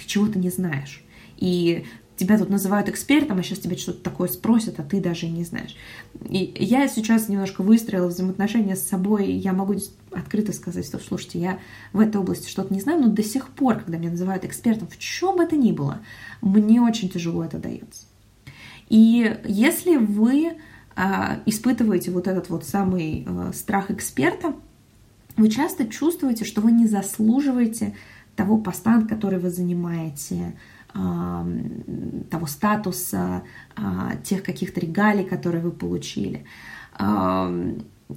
чего-то 0.09 0.39
не 0.39 0.49
знаешь. 0.49 1.03
И 1.37 1.85
тебя 2.17 2.37
тут 2.37 2.49
называют 2.49 2.89
экспертом, 2.89 3.39
а 3.39 3.43
сейчас 3.43 3.59
тебя 3.59 3.77
что-то 3.77 4.03
такое 4.03 4.27
спросят, 4.27 4.79
а 4.79 4.83
ты 4.83 4.99
даже 4.99 5.27
не 5.27 5.45
знаешь. 5.45 5.75
И 6.27 6.53
я 6.59 6.87
сейчас 6.89 7.29
немножко 7.29 7.61
выстроила 7.61 8.07
взаимоотношения 8.07 8.75
с 8.75 8.85
собой, 8.85 9.31
я 9.31 9.53
могу 9.53 9.75
открыто 10.11 10.51
сказать, 10.51 10.85
что, 10.85 10.99
слушайте, 10.99 11.39
я 11.39 11.59
в 11.93 11.99
этой 11.99 12.17
области 12.17 12.49
что-то 12.49 12.73
не 12.73 12.81
знаю, 12.81 12.99
но 12.99 13.07
до 13.07 13.23
сих 13.23 13.47
пор, 13.49 13.79
когда 13.79 13.97
меня 13.97 14.11
называют 14.11 14.43
экспертом, 14.43 14.89
в 14.89 14.97
чем 14.97 15.37
бы 15.37 15.43
это 15.43 15.55
ни 15.55 15.71
было, 15.71 15.99
мне 16.41 16.81
очень 16.81 17.09
тяжело 17.09 17.43
это 17.43 17.57
дается. 17.57 18.05
И 18.89 19.39
если 19.45 19.95
вы 19.95 20.57
а, 20.95 21.39
испытываете 21.45 22.11
вот 22.11 22.27
этот 22.27 22.49
вот 22.49 22.65
самый 22.65 23.25
а, 23.27 23.53
страх 23.53 23.91
эксперта, 23.91 24.55
вы 25.39 25.49
часто 25.49 25.87
чувствуете, 25.87 26.45
что 26.45 26.61
вы 26.61 26.71
не 26.71 26.85
заслуживаете 26.85 27.95
того 28.35 28.57
поста, 28.57 29.01
который 29.01 29.39
вы 29.39 29.49
занимаете, 29.49 30.55
того 30.93 32.47
статуса, 32.47 33.43
а, 33.75 34.15
тех 34.23 34.41
каких-то 34.41 34.79
регалий, 34.79 35.23
которые 35.23 35.61
вы 35.61 35.71
получили. 35.71 36.45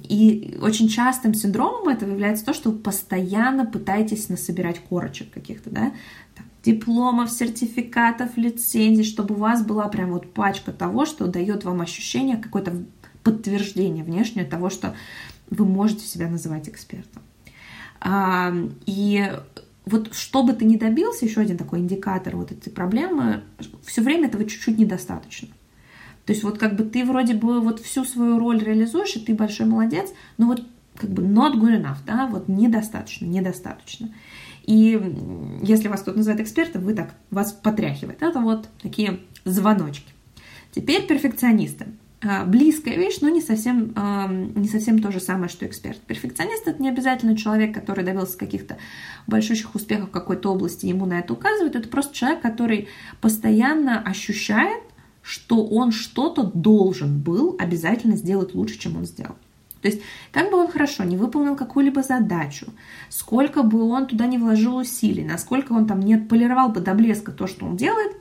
И 0.09 0.57
очень 0.59 0.87
частым 0.89 1.35
синдромом 1.35 1.87
этого 1.89 2.09
является 2.09 2.43
то, 2.43 2.53
что 2.53 2.71
вы 2.71 2.79
постоянно 2.79 3.65
пытаетесь 3.65 4.27
насобирать 4.27 4.79
корочек 4.79 5.31
каких-то, 5.31 5.69
да, 5.69 5.93
там, 6.35 6.47
дипломов, 6.63 7.29
сертификатов, 7.29 8.35
лицензий, 8.35 9.03
чтобы 9.03 9.35
у 9.35 9.37
вас 9.37 9.63
была 9.63 9.87
прям 9.89 10.11
вот 10.11 10.33
пачка 10.33 10.71
того, 10.71 11.05
что 11.05 11.27
дает 11.27 11.63
вам 11.63 11.81
ощущение, 11.81 12.37
какое-то 12.37 12.73
подтверждение 13.23 14.03
внешнее 14.03 14.45
того, 14.45 14.71
что 14.71 14.95
вы 15.53 15.65
можете 15.65 16.05
себя 16.05 16.27
называть 16.27 16.67
экспертом. 16.67 17.21
И 18.85 19.31
вот 19.85 20.13
что 20.13 20.43
бы 20.43 20.53
ты 20.53 20.65
ни 20.65 20.77
добился, 20.77 21.25
еще 21.25 21.41
один 21.41 21.57
такой 21.57 21.79
индикатор 21.79 22.35
вот 22.35 22.51
этой 22.51 22.69
проблемы, 22.69 23.43
все 23.85 24.01
время 24.01 24.27
этого 24.27 24.45
чуть-чуть 24.45 24.77
недостаточно. 24.77 25.49
То 26.25 26.31
есть 26.33 26.43
вот 26.43 26.57
как 26.57 26.75
бы 26.75 26.83
ты 26.85 27.03
вроде 27.05 27.33
бы 27.33 27.59
вот 27.59 27.79
всю 27.81 28.05
свою 28.05 28.39
роль 28.39 28.63
реализуешь, 28.63 29.15
и 29.15 29.19
ты 29.19 29.33
большой 29.33 29.65
молодец, 29.65 30.11
но 30.37 30.47
вот 30.47 30.65
как 30.95 31.09
бы 31.09 31.23
not 31.23 31.55
good 31.55 31.81
enough, 31.81 31.97
да, 32.05 32.27
вот 32.27 32.47
недостаточно, 32.47 33.25
недостаточно. 33.25 34.13
И 34.63 35.01
если 35.63 35.89
вас 35.89 36.01
кто-то 36.01 36.17
называет 36.17 36.41
экспертом, 36.41 36.83
вы 36.83 36.93
так, 36.93 37.13
вас 37.29 37.51
потряхивает. 37.51 38.21
Это 38.21 38.39
вот 38.39 38.69
такие 38.81 39.19
звоночки. 39.43 40.13
Теперь 40.71 41.05
перфекционисты. 41.05 41.87
А, 42.25 42.45
близкая 42.45 42.95
вещь, 42.95 43.17
но 43.21 43.29
не 43.29 43.41
совсем, 43.41 43.93
не 44.55 44.67
совсем 44.67 44.99
то 44.99 45.11
же 45.11 45.19
самое, 45.19 45.49
что 45.49 45.65
эксперт. 45.65 45.99
Перфекционист– 45.99 46.63
это 46.67 46.81
не 46.81 46.89
обязательно 46.89 47.35
человек, 47.35 47.73
который 47.73 48.05
добился 48.05 48.37
каких-то 48.37 48.77
большущих 49.27 49.75
успехов 49.75 50.09
в 50.09 50.13
какой-то 50.13 50.51
области, 50.53 50.85
ему 50.85 51.05
на 51.05 51.19
это 51.19 51.33
указывают. 51.33 51.75
Это 51.75 51.89
просто 51.89 52.15
человек, 52.15 52.41
который 52.41 52.87
постоянно 53.19 53.99
ощущает, 53.99 54.83
что 55.21 55.65
он 55.65 55.91
что-то 55.91 56.43
должен 56.43 57.19
был 57.19 57.55
обязательно 57.59 58.15
сделать 58.15 58.53
лучше, 58.53 58.79
чем 58.79 58.97
он 58.97 59.05
сделал. 59.05 59.35
То 59.81 59.89
есть, 59.89 60.01
как 60.31 60.49
бы 60.49 60.57
он 60.57 60.69
хорошо 60.71 61.03
не 61.03 61.17
выполнил 61.17 61.57
какую-либо 61.57 62.03
задачу, 62.03 62.67
сколько 63.09 63.63
бы 63.63 63.83
он 63.83 64.07
туда 64.07 64.27
не 64.27 64.37
вложил 64.37 64.77
усилий, 64.77 65.25
насколько 65.25 65.73
он 65.73 65.87
там 65.87 65.99
не 65.99 66.15
отполировал 66.15 66.69
бы 66.69 66.79
до 66.79 66.93
блеска 66.93 67.33
то, 67.33 67.47
что 67.47 67.65
он 67.65 67.75
делает, 67.75 68.15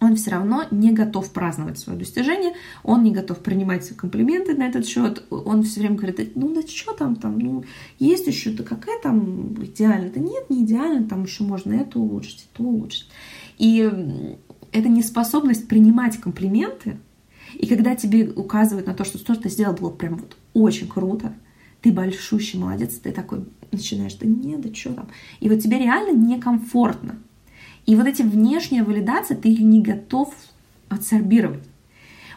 он 0.00 0.16
все 0.16 0.30
равно 0.30 0.64
не 0.70 0.92
готов 0.92 1.30
праздновать 1.32 1.78
свое 1.78 1.98
достижение, 1.98 2.52
он 2.82 3.02
не 3.02 3.10
готов 3.10 3.38
принимать 3.40 3.88
комплименты 3.96 4.54
на 4.54 4.68
этот 4.68 4.86
счет, 4.86 5.24
он 5.30 5.62
все 5.64 5.80
время 5.80 5.96
говорит, 5.96 6.36
ну 6.36 6.54
да 6.54 6.62
что 6.66 6.92
там, 6.92 7.16
там, 7.16 7.38
ну 7.38 7.64
есть 7.98 8.26
еще, 8.26 8.50
да 8.50 8.62
какая 8.62 9.00
там 9.00 9.54
идеальная, 9.64 10.10
да 10.10 10.20
нет, 10.20 10.50
не 10.50 10.64
идеально, 10.64 11.08
там 11.08 11.24
еще 11.24 11.42
можно 11.44 11.74
это 11.74 11.98
улучшить, 11.98 12.48
это 12.52 12.62
улучшить. 12.62 13.08
И 13.58 13.90
это 14.70 14.88
неспособность 14.88 15.66
принимать 15.66 16.18
комплименты, 16.18 16.98
и 17.54 17.66
когда 17.66 17.96
тебе 17.96 18.28
указывают 18.28 18.86
на 18.86 18.94
то, 18.94 19.04
что 19.04 19.18
что 19.18 19.34
ты 19.34 19.48
сделал 19.48 19.74
было 19.74 19.90
прям 19.90 20.16
вот 20.16 20.36
очень 20.54 20.86
круто, 20.86 21.34
ты 21.80 21.92
большущий 21.92 22.58
молодец, 22.58 22.94
ты 22.98 23.10
такой 23.12 23.44
начинаешь, 23.72 24.14
да 24.14 24.26
нет, 24.26 24.60
да 24.60 24.72
что 24.74 24.92
там. 24.92 25.08
И 25.40 25.48
вот 25.48 25.60
тебе 25.60 25.78
реально 25.78 26.16
некомфортно 26.16 27.18
и 27.88 27.96
вот 27.96 28.06
эти 28.06 28.20
внешние 28.20 28.84
валидации 28.84 29.34
ты 29.34 29.48
их 29.48 29.60
не 29.60 29.80
готов 29.80 30.34
адсорбировать. 30.90 31.64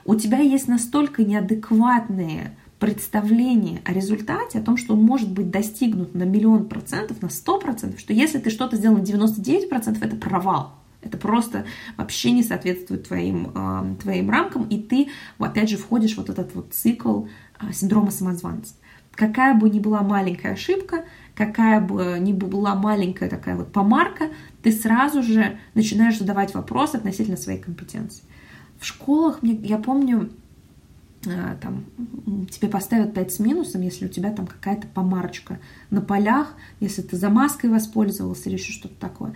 У 0.06 0.16
тебя 0.16 0.40
есть 0.40 0.70
настолько 0.70 1.26
неадекватные 1.26 2.56
представления 2.80 3.82
о 3.84 3.92
результате, 3.92 4.60
о 4.60 4.62
том, 4.62 4.78
что 4.78 4.94
он 4.94 5.04
может 5.04 5.30
быть 5.30 5.52
достигнут 5.52 6.16
на 6.16 6.24
миллион 6.24 6.70
процентов, 6.70 7.22
на 7.22 7.28
сто 7.28 7.60
процентов, 7.60 8.00
что 8.00 8.14
если 8.14 8.40
ты 8.40 8.50
что-то 8.50 8.78
сделал 8.78 8.96
на 8.96 9.04
99 9.04 9.68
процентов, 9.68 10.02
это 10.02 10.16
провал. 10.16 10.74
Это 11.02 11.18
просто 11.18 11.66
вообще 11.98 12.32
не 12.32 12.44
соответствует 12.44 13.10
твоим, 13.10 13.52
э, 13.54 13.96
твоим 14.02 14.30
рамкам, 14.30 14.64
и 14.70 14.80
ты, 14.80 15.10
опять 15.38 15.70
же, 15.70 15.76
входишь 15.76 16.14
в 16.14 16.18
вот 16.20 16.30
этот 16.30 16.56
вот 16.56 16.74
цикл 16.74 17.26
э, 17.60 17.74
синдрома 17.74 18.12
самозванца. 18.12 18.74
Какая 19.16 19.54
бы 19.54 19.70
ни 19.70 19.80
была 19.80 20.02
маленькая 20.02 20.54
ошибка, 20.54 21.04
какая 21.36 21.82
бы 21.82 22.18
ни 22.20 22.32
была 22.32 22.76
маленькая 22.76 23.30
такая 23.30 23.58
вот 23.58 23.72
помарка, 23.74 24.30
ты 24.64 24.72
сразу 24.72 25.24
же 25.24 25.58
начинаешь 25.74 26.20
задавать 26.20 26.54
вопросы 26.54 26.96
относительно 26.96 27.38
своей 27.38 27.60
компетенции. 27.60 28.24
В 28.80 28.86
школах, 28.86 29.40
я 29.42 29.78
помню, 29.78 30.32
а, 31.28 31.56
там, 31.62 31.86
тебе 32.50 32.68
поставят 32.68 33.14
5 33.14 33.32
с 33.32 33.40
минусом, 33.40 33.82
если 33.82 34.06
у 34.06 34.10
тебя 34.10 34.32
там 34.32 34.48
какая-то 34.48 34.88
помарочка 34.88 35.60
на 35.92 36.02
полях, 36.02 36.56
если 36.80 37.04
ты 37.04 37.16
замазкой 37.16 37.70
воспользовался 37.70 38.50
или 38.50 38.58
еще 38.58 38.72
что-то 38.72 38.96
такое. 38.96 39.34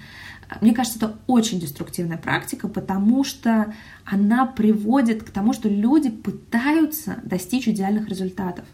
Мне 0.61 0.73
кажется, 0.73 0.97
это 0.97 1.19
очень 1.27 1.59
деструктивная 1.59 2.17
практика, 2.17 2.67
потому 2.67 3.23
что 3.23 3.73
она 4.03 4.47
приводит 4.47 5.23
к 5.23 5.29
тому, 5.29 5.53
что 5.53 5.69
люди 5.69 6.09
пытаются 6.09 7.19
достичь 7.23 7.67
идеальных 7.67 8.09
результатов. 8.09 8.65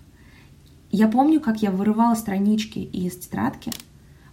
Я 0.89 1.07
помню, 1.07 1.41
как 1.41 1.61
я 1.61 1.71
вырывала 1.71 2.15
странички 2.15 2.79
из 2.79 3.17
тетрадки, 3.17 3.71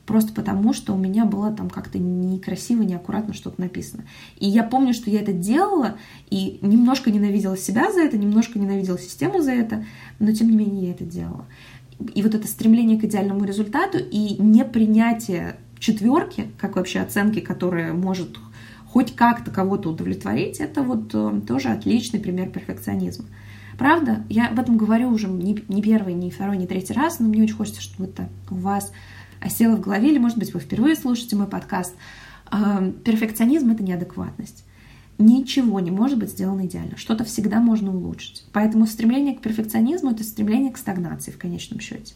просто 0.09 0.33
потому, 0.33 0.73
что 0.73 0.95
у 0.95 0.97
меня 0.97 1.27
было 1.27 1.53
там 1.53 1.69
как-то 1.69 1.99
некрасиво, 1.99 2.83
неаккуратно 2.83 3.35
что-то 3.35 3.61
написано. 3.61 4.05
И 4.39 4.49
я 4.49 4.65
помню, 4.65 4.95
что 4.95 5.11
я 5.11 5.21
это 5.21 5.35
делала, 5.35 5.99
и 6.31 6.59
немножко 6.63 7.11
ненавидела 7.11 7.59
себя 7.59 7.93
за 7.93 8.01
это, 8.01 8.17
немножко 8.17 8.59
ненавидела 8.59 8.99
систему 8.99 9.43
за 9.43 9.53
это, 9.53 9.85
но 10.19 10.33
тем 10.33 10.49
не 10.49 10.57
менее 10.57 10.87
я 10.87 10.93
это 10.93 11.05
делала. 11.05 11.45
И 12.15 12.23
вот 12.23 12.35
это 12.35 12.49
стремление 12.49 12.99
к 12.99 13.05
идеальному 13.05 13.45
результату 13.45 13.99
и 13.99 14.43
непринятие 14.43 15.57
четверки, 15.79 16.47
как 16.57 16.77
вообще 16.77 17.01
оценки, 17.01 17.41
которая 17.41 17.93
может 17.93 18.39
хоть 18.87 19.15
как-то 19.15 19.51
кого-то 19.51 19.91
удовлетворить, 19.91 20.59
это 20.59 20.83
вот 20.83 21.11
э, 21.13 21.43
тоже 21.47 21.69
отличный 21.69 22.19
пример 22.19 22.49
перфекционизма. 22.49 23.27
Правда, 23.77 24.25
я 24.31 24.49
об 24.49 24.59
этом 24.59 24.79
говорю 24.79 25.11
уже 25.11 25.29
не, 25.29 25.63
не 25.69 25.83
первый, 25.83 26.15
не 26.15 26.31
второй, 26.31 26.57
не 26.57 26.67
третий 26.67 26.95
раз, 26.95 27.21
но 27.21 27.29
мне 27.29 27.43
очень 27.43 27.57
хочется, 27.57 27.83
чтобы 27.83 28.09
это 28.09 28.31
у 28.51 28.55
вас 28.55 28.91
осело 29.41 29.77
в 29.77 29.81
голове, 29.81 30.11
или, 30.11 30.19
может 30.19 30.39
быть, 30.39 30.53
вы 30.55 30.61
впервые 30.61 30.97
слушаете 30.97 31.37
мой 31.37 31.47
подкаст. 31.47 31.95
Перфекционизм— 32.51 33.71
это 33.73 33.83
неадекватность. 33.83 34.65
Ничего 35.19 35.81
не 35.81 35.91
может 35.91 36.19
быть 36.19 36.31
сделано 36.31 36.67
идеально. 36.67 36.97
Что-то 36.97 37.25
всегда 37.25 37.61
можно 37.61 37.95
улучшить. 37.95 38.47
Поэтому 38.53 38.87
стремление 38.87 39.35
к 39.35 39.41
перфекционизму— 39.41 40.11
это 40.13 40.23
стремление 40.23 40.73
к 40.73 40.79
стагнации 40.79 41.33
в 41.33 41.39
конечном 41.39 41.81
счете. 41.81 42.15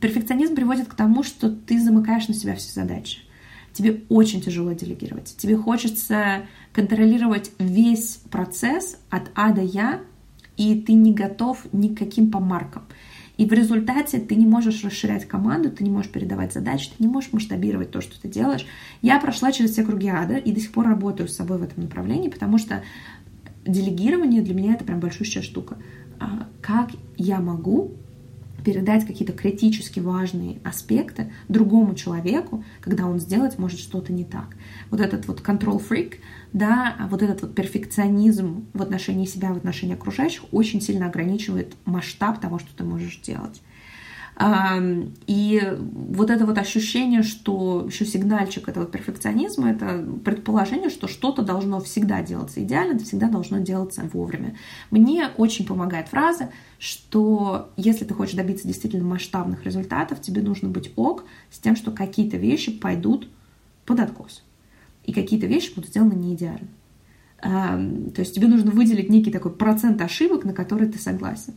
Перфекционизм 0.00 0.54
приводит 0.54 0.88
к 0.88 0.94
тому, 0.94 1.22
что 1.22 1.50
ты 1.50 1.82
замыкаешь 1.82 2.28
на 2.28 2.34
себя 2.34 2.54
все 2.54 2.72
задачи. 2.72 3.18
Тебе 3.72 4.02
очень 4.08 4.40
тяжело 4.40 4.72
делегировать. 4.72 5.34
Тебе 5.36 5.56
хочется 5.56 6.46
контролировать 6.72 7.52
весь 7.58 8.20
процесс 8.30 8.96
от 9.10 9.30
А 9.34 9.52
до 9.52 9.60
Я, 9.60 10.00
и 10.56 10.80
ты 10.80 10.92
не 10.92 11.12
готов 11.12 11.66
ни 11.72 11.94
к 11.94 11.98
каким 11.98 12.30
помаркам. 12.30 12.84
И 13.40 13.46
в 13.46 13.54
результате 13.54 14.18
ты 14.18 14.34
не 14.34 14.44
можешь 14.44 14.84
расширять 14.84 15.26
команду, 15.26 15.70
ты 15.70 15.82
не 15.82 15.88
можешь 15.88 16.12
передавать 16.12 16.52
задачи, 16.52 16.90
ты 16.90 17.02
не 17.02 17.08
можешь 17.08 17.32
масштабировать 17.32 17.90
то, 17.90 18.02
что 18.02 18.20
ты 18.20 18.28
делаешь. 18.28 18.66
Я 19.00 19.18
прошла 19.18 19.50
через 19.50 19.70
все 19.70 19.82
круги 19.82 20.08
ада 20.08 20.36
и 20.36 20.52
до 20.52 20.60
сих 20.60 20.72
пор 20.72 20.88
работаю 20.88 21.26
с 21.26 21.36
собой 21.36 21.56
в 21.56 21.62
этом 21.62 21.84
направлении, 21.84 22.28
потому 22.28 22.58
что 22.58 22.82
делегирование 23.64 24.42
для 24.42 24.52
меня 24.52 24.74
это 24.74 24.84
прям 24.84 25.00
большущая 25.00 25.42
штука. 25.42 25.78
А 26.18 26.48
как 26.60 26.90
я 27.16 27.40
могу 27.40 27.92
передать 28.62 29.06
какие-то 29.06 29.32
критически 29.32 30.00
важные 30.00 30.58
аспекты 30.62 31.32
другому 31.48 31.94
человеку, 31.94 32.62
когда 32.82 33.06
он 33.06 33.20
сделать 33.20 33.58
может 33.58 33.80
что-то 33.80 34.12
не 34.12 34.24
так. 34.24 34.54
Вот 34.90 35.00
этот 35.00 35.26
вот 35.26 35.40
control 35.40 35.82
freak, 35.82 36.16
да, 36.52 36.96
а 36.98 37.06
вот 37.06 37.22
этот 37.22 37.42
вот 37.42 37.54
перфекционизм 37.54 38.66
в 38.72 38.82
отношении 38.82 39.26
себя, 39.26 39.52
в 39.52 39.56
отношении 39.56 39.94
окружающих 39.94 40.44
очень 40.52 40.80
сильно 40.80 41.06
ограничивает 41.06 41.74
масштаб 41.84 42.40
того, 42.40 42.58
что 42.58 42.74
ты 42.76 42.84
можешь 42.84 43.20
делать. 43.20 43.62
И 45.26 45.62
вот 45.78 46.30
это 46.30 46.46
вот 46.46 46.56
ощущение, 46.56 47.22
что 47.22 47.84
еще 47.86 48.06
сигнальчик 48.06 48.68
этого 48.68 48.86
перфекционизма, 48.86 49.70
это 49.70 50.02
предположение, 50.24 50.88
что 50.88 51.08
что-то 51.08 51.42
должно 51.42 51.78
всегда 51.80 52.22
делаться 52.22 52.62
идеально, 52.62 52.98
всегда 53.00 53.28
должно 53.28 53.58
делаться 53.58 54.08
вовремя. 54.10 54.56
Мне 54.90 55.28
очень 55.36 55.66
помогает 55.66 56.08
фраза, 56.08 56.50
что 56.78 57.70
если 57.76 58.06
ты 58.06 58.14
хочешь 58.14 58.34
добиться 58.34 58.66
действительно 58.66 59.04
масштабных 59.04 59.66
результатов, 59.66 60.22
тебе 60.22 60.40
нужно 60.40 60.70
быть 60.70 60.90
ок 60.96 61.24
с 61.50 61.58
тем, 61.58 61.76
что 61.76 61.90
какие-то 61.90 62.38
вещи 62.38 62.72
пойдут 62.72 63.28
под 63.84 64.00
откос. 64.00 64.42
И 65.04 65.12
какие-то 65.12 65.46
вещи 65.46 65.74
будут 65.74 65.90
сделаны 65.90 66.14
не 66.14 66.34
идеально. 66.34 66.68
То 67.42 68.20
есть 68.20 68.34
тебе 68.34 68.48
нужно 68.48 68.70
выделить 68.70 69.08
некий 69.08 69.30
такой 69.30 69.52
процент 69.52 70.00
ошибок, 70.02 70.44
на 70.44 70.52
которые 70.52 70.90
ты 70.90 70.98
согласен. 70.98 71.54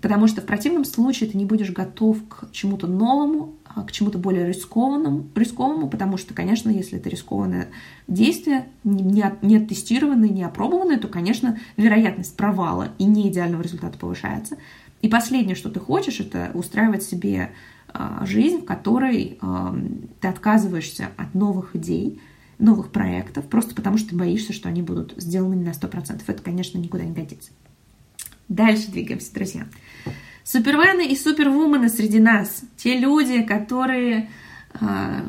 Потому 0.00 0.26
что 0.26 0.42
в 0.42 0.44
противном 0.44 0.84
случае 0.84 1.30
ты 1.30 1.38
не 1.38 1.46
будешь 1.46 1.70
готов 1.70 2.18
к 2.28 2.50
чему-то 2.52 2.86
новому, 2.86 3.54
а, 3.64 3.82
к 3.82 3.92
чему-то 3.92 4.18
более 4.18 4.46
рискованному, 4.46 5.26
рискованному, 5.34 5.88
потому 5.88 6.16
что, 6.18 6.34
конечно, 6.34 6.68
если 6.68 6.98
это 6.98 7.08
рискованное 7.08 7.68
действие, 8.06 8.66
не, 8.84 9.24
не 9.42 9.56
оттестированное, 9.56 10.28
не 10.28 10.42
опробованное, 10.42 10.98
то, 10.98 11.08
конечно, 11.08 11.58
вероятность 11.76 12.36
провала 12.36 12.90
и 12.98 13.04
не 13.04 13.28
идеального 13.28 13.62
результата 13.62 13.98
повышается. 13.98 14.58
И 15.00 15.08
последнее, 15.08 15.56
что 15.56 15.70
ты 15.70 15.80
хочешь, 15.80 16.20
это 16.20 16.50
устраивать 16.54 17.02
себе 17.02 17.52
а, 17.88 18.24
жизнь, 18.26 18.58
в 18.58 18.64
которой 18.64 19.38
а, 19.40 19.74
ты 20.20 20.28
отказываешься 20.28 21.08
от 21.16 21.34
новых 21.34 21.74
идей, 21.74 22.20
новых 22.58 22.90
проектов, 22.90 23.46
просто 23.46 23.74
потому 23.74 23.98
что 23.98 24.10
ты 24.10 24.16
боишься, 24.16 24.52
что 24.52 24.68
они 24.68 24.82
будут 24.82 25.14
сделаны 25.16 25.56
на 25.56 25.70
100%. 25.70 26.22
Это, 26.26 26.42
конечно, 26.42 26.78
никуда 26.78 27.04
не 27.04 27.12
годится. 27.12 27.50
Дальше 28.48 28.90
двигаемся, 28.90 29.34
друзья. 29.34 29.66
Супермены 30.44 31.06
и 31.06 31.16
супервумены 31.16 31.88
среди 31.88 32.20
нас. 32.20 32.62
Те 32.76 32.98
люди, 32.98 33.42
которые 33.42 34.30
э, 34.80 35.22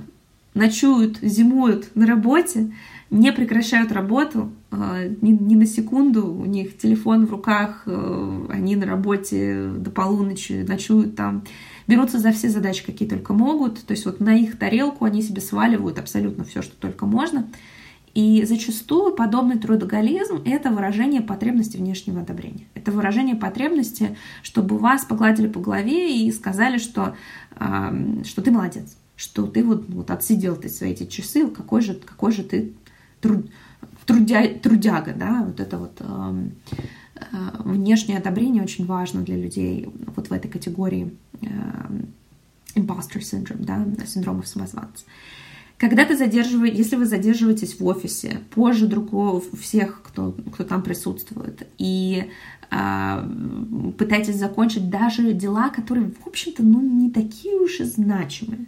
ночуют, 0.53 1.17
зимуют 1.21 1.95
на 1.95 2.05
работе, 2.05 2.71
не 3.09 3.31
прекращают 3.31 3.91
работу 3.91 4.51
э, 4.71 5.15
ни, 5.21 5.31
ни 5.31 5.55
на 5.55 5.65
секунду. 5.65 6.31
У 6.31 6.45
них 6.45 6.77
телефон 6.77 7.25
в 7.25 7.31
руках, 7.31 7.83
э, 7.87 8.45
они 8.49 8.75
на 8.75 8.85
работе 8.85 9.71
до 9.77 9.89
полуночи 9.89 10.65
ночуют 10.67 11.15
там, 11.15 11.43
берутся 11.87 12.19
за 12.19 12.31
все 12.31 12.49
задачи, 12.49 12.85
какие 12.85 13.07
только 13.07 13.33
могут. 13.33 13.83
То 13.85 13.91
есть 13.91 14.05
вот 14.05 14.19
на 14.19 14.35
их 14.35 14.59
тарелку 14.59 15.05
они 15.05 15.21
себе 15.21 15.41
сваливают 15.41 15.99
абсолютно 15.99 16.43
все, 16.43 16.61
что 16.61 16.75
только 16.75 17.05
можно. 17.05 17.47
И 18.13 18.43
зачастую 18.45 19.13
подобный 19.13 19.59
трудоголизм– 19.59 20.41
это 20.45 20.71
выражение 20.71 21.21
потребности 21.21 21.77
внешнего 21.77 22.21
одобрения. 22.21 22.65
Это 22.73 22.91
выражение 22.91 23.35
потребности, 23.35 24.17
чтобы 24.41 24.79
вас 24.79 25.05
погладили 25.05 25.47
по 25.47 25.59
голове 25.59 26.25
и 26.25 26.31
сказали, 26.31 26.79
что, 26.79 27.15
э, 27.59 28.23
что 28.25 28.41
ты 28.41 28.49
молодец, 28.49 28.97
что 29.15 29.45
ты 29.45 29.63
вот, 29.63 29.87
вот 29.89 30.09
отсидел 30.09 30.55
ты 30.55 30.67
свои 30.67 30.93
эти 30.93 31.05
часы, 31.05 31.47
какой 31.47 31.81
же, 31.81 31.93
какой 31.93 32.31
же 32.31 32.43
ты 32.43 32.73
труд, 33.21 33.51
трудя, 34.07 34.47
трудяга, 34.47 35.13
да, 35.13 35.43
вот 35.45 35.59
это 35.59 35.77
вот 35.77 35.97
э, 35.99 36.49
внешнее 37.59 38.17
одобрение 38.17 38.63
очень 38.63 38.85
важно 38.85 39.21
для 39.21 39.37
людей 39.37 39.89
вот 40.15 40.29
в 40.29 40.33
этой 40.33 40.49
категории 40.49 41.13
э, 41.41 41.47
imposter 42.75 43.19
syndrome, 43.19 43.63
да, 43.63 43.85
синдромов 44.05 44.47
самозванца. 44.47 45.05
Когда 45.77 46.05
ты 46.05 46.17
задерживаешь, 46.17 46.73
если 46.73 46.95
вы 46.95 47.05
задерживаетесь 47.05 47.79
в 47.79 47.85
офисе 47.85 48.39
позже 48.55 48.87
другого 48.87 49.43
всех, 49.59 50.01
кто, 50.01 50.35
кто 50.51 50.63
там 50.63 50.81
присутствует, 50.81 51.67
и 51.77 52.31
э, 52.71 53.29
пытаетесь 53.97 54.37
закончить 54.37 54.89
даже 54.89 55.33
дела, 55.33 55.69
которые, 55.69 56.11
в 56.23 56.27
общем-то, 56.27 56.63
ну, 56.63 56.81
не 56.81 57.11
такие 57.11 57.59
уж 57.59 57.79
и 57.79 57.83
значимые. 57.83 58.65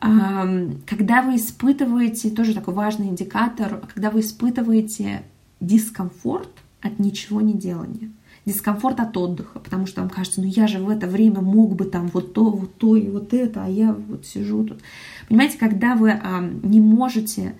Э, 0.00 0.70
когда 0.86 1.22
вы 1.22 1.34
испытываете, 1.34 2.30
тоже 2.30 2.54
такой 2.54 2.74
важный 2.74 3.08
индикатор, 3.08 3.82
когда 3.92 4.10
вы 4.10 4.20
испытываете 4.20 5.22
дискомфорт 5.58 6.50
от 6.80 6.98
ничего 6.98 7.40
не 7.40 7.54
делания, 7.54 8.10
дискомфорт 8.44 9.00
от 9.00 9.16
отдыха, 9.16 9.58
потому 9.58 9.86
что 9.86 10.00
вам 10.00 10.10
кажется, 10.10 10.40
ну 10.40 10.46
я 10.46 10.66
же 10.66 10.78
в 10.78 10.88
это 10.88 11.06
время 11.06 11.40
мог 11.40 11.74
бы 11.74 11.84
там 11.84 12.08
вот 12.08 12.34
то, 12.34 12.50
вот 12.50 12.76
то 12.76 12.96
и 12.96 13.08
вот 13.08 13.34
это, 13.34 13.64
а 13.64 13.68
я 13.68 13.92
вот 13.92 14.26
сижу 14.26 14.64
тут. 14.64 14.80
Понимаете, 15.28 15.58
когда 15.58 15.94
вы 15.96 16.12
а, 16.12 16.40
не 16.62 16.80
можете 16.80 17.54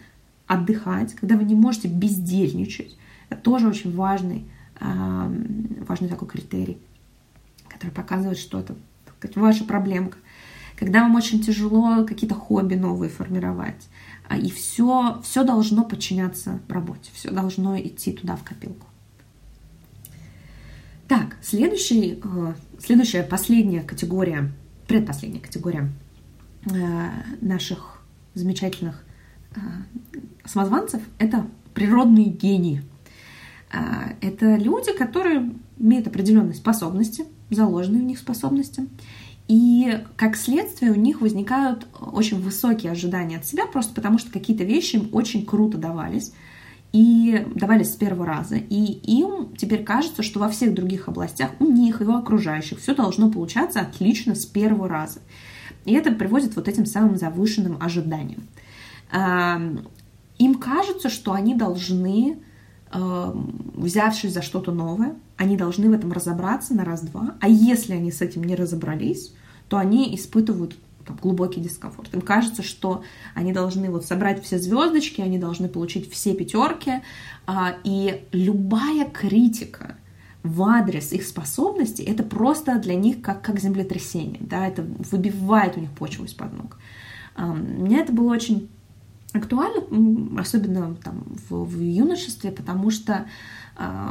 отдыхать, 0.47 1.15
когда 1.15 1.37
вы 1.37 1.45
не 1.45 1.55
можете 1.55 1.89
бездельничать, 1.89 2.97
это 3.29 3.41
тоже 3.43 3.69
очень 3.69 3.95
важный, 3.95 4.47
а, 4.81 5.31
важный 5.87 6.09
такой 6.09 6.29
критерий, 6.29 6.79
который 7.69 7.91
показывает, 7.91 8.39
что 8.39 8.61
это 8.61 8.75
ваша 9.35 9.65
проблемка. 9.65 10.19
Когда 10.77 11.03
вам 11.03 11.17
очень 11.17 11.43
тяжело 11.43 12.05
какие-то 12.05 12.37
хобби 12.37 12.75
новые 12.75 13.11
формировать, 13.11 13.89
а, 14.29 14.37
и 14.37 14.51
все, 14.51 15.21
все 15.23 15.43
должно 15.45 15.85
подчиняться 15.85 16.61
работе, 16.69 17.11
все 17.15 17.31
должно 17.31 17.79
идти 17.79 18.13
туда 18.13 18.37
в 18.37 18.45
копилку. 18.45 18.88
Так, 21.09 21.37
следующий, 21.43 22.21
э, 22.23 22.55
следующая, 22.79 23.23
последняя 23.23 23.81
категория, 23.81 24.53
предпоследняя 24.87 25.43
категория 25.43 25.91
Э, 26.67 27.11
наших 27.41 28.03
замечательных 28.35 29.05
э, 29.55 29.61
самозванцев– 30.45 31.01
это 31.19 31.47
природные 31.73 32.27
гении. 32.27 32.83
Это 34.23 34.57
люди, 34.57 34.97
которые 34.97 35.53
имеют 35.79 36.07
определенные 36.07 36.55
способности, 36.55 37.27
заложенные 37.51 38.01
в 38.01 38.05
них 38.05 38.19
способности, 38.19 38.89
и 39.47 40.05
как 40.17 40.37
следствие 40.37 40.91
у 40.93 40.95
них 40.95 41.21
возникают 41.21 41.87
очень 42.01 42.41
высокие 42.41 42.93
ожидания 42.93 43.37
от 43.37 43.47
себя, 43.47 43.67
просто 43.67 43.95
потому 43.95 44.19
что 44.19 44.33
какие-то 44.33 44.65
вещи 44.65 44.97
им 44.97 45.11
очень 45.13 45.45
круто 45.45 45.77
давались, 45.77 46.33
и 46.93 47.47
давались 47.55 47.93
с 47.93 47.97
первого 47.97 48.27
раза. 48.27 48.57
И 48.57 48.83
им 49.19 49.55
теперь 49.57 49.85
кажется, 49.85 50.23
что 50.23 50.41
во 50.41 50.49
всех 50.49 50.75
других 50.75 51.09
областях 51.09 51.51
у 51.61 51.65
них 51.65 52.01
и 52.01 52.05
у 52.05 52.15
окружающих 52.15 52.79
все 52.79 52.95
должно 52.95 53.31
получаться 53.31 53.81
отлично 53.81 54.35
с 54.35 54.47
первого 54.47 54.89
раза. 54.89 55.21
И 55.85 55.93
это 55.95 56.13
приводит 56.13 56.57
вот 56.57 56.69
этим 56.69 56.87
самым 56.87 57.17
завышенным 57.17 57.77
ожиданиям. 57.81 58.43
Им 60.39 60.55
кажется, 60.55 61.09
что 61.09 61.33
они 61.33 61.55
должны, 61.55 62.39
взявшись 62.93 64.33
за 64.33 64.43
что-то 64.43 64.73
новое, 64.73 65.15
они 65.37 65.57
должны 65.57 65.89
в 65.89 65.93
этом 65.93 66.13
разобраться 66.13 66.75
на 66.75 66.85
раз-два, 66.85 67.37
а 67.41 67.49
если 67.49 67.93
они 67.93 68.11
с 68.11 68.23
этим 68.23 68.45
не 68.45 68.55
разобрались, 68.55 69.33
то 69.69 69.77
они 69.77 70.15
испытывают 70.15 70.77
там, 71.09 71.19
глубокий 71.21 71.61
дискомфорт. 71.61 72.15
Им 72.15 72.21
кажется, 72.21 72.63
что 72.63 73.03
они 73.35 73.53
должны 73.53 73.91
вот 73.91 74.05
собрать 74.05 74.43
все 74.45 74.59
звездочки, 74.59 75.21
они 75.21 75.39
должны 75.39 75.69
получить 75.69 76.13
все 76.13 76.35
пятерки, 76.35 77.03
а, 77.47 77.75
и 77.83 78.25
любая 78.33 79.07
критика– 79.07 79.97
в 80.43 80.63
адрес 80.63 81.13
их 81.13 81.25
способностей, 81.25 82.05
это 82.05 82.23
просто 82.23 82.79
для 82.79 82.95
них 82.95 83.21
как, 83.21 83.43
как 83.43 83.61
землетрясение, 83.61 84.41
да, 84.41 84.67
это 84.67 84.83
выбивает 85.11 85.77
у 85.77 85.81
них 85.81 85.91
почву 85.91 86.25
из-под 86.25 86.53
ног. 86.53 86.79
Мне 87.37 88.01
это 88.01 88.13
было 88.13 88.33
очень 88.33 88.69
актуально, 89.33 90.41
особенно 90.41 90.95
там, 90.97 91.25
в, 91.49 91.65
в 91.65 91.81
юношестве, 91.81 92.51
потому 92.51 92.91
что 92.91 93.27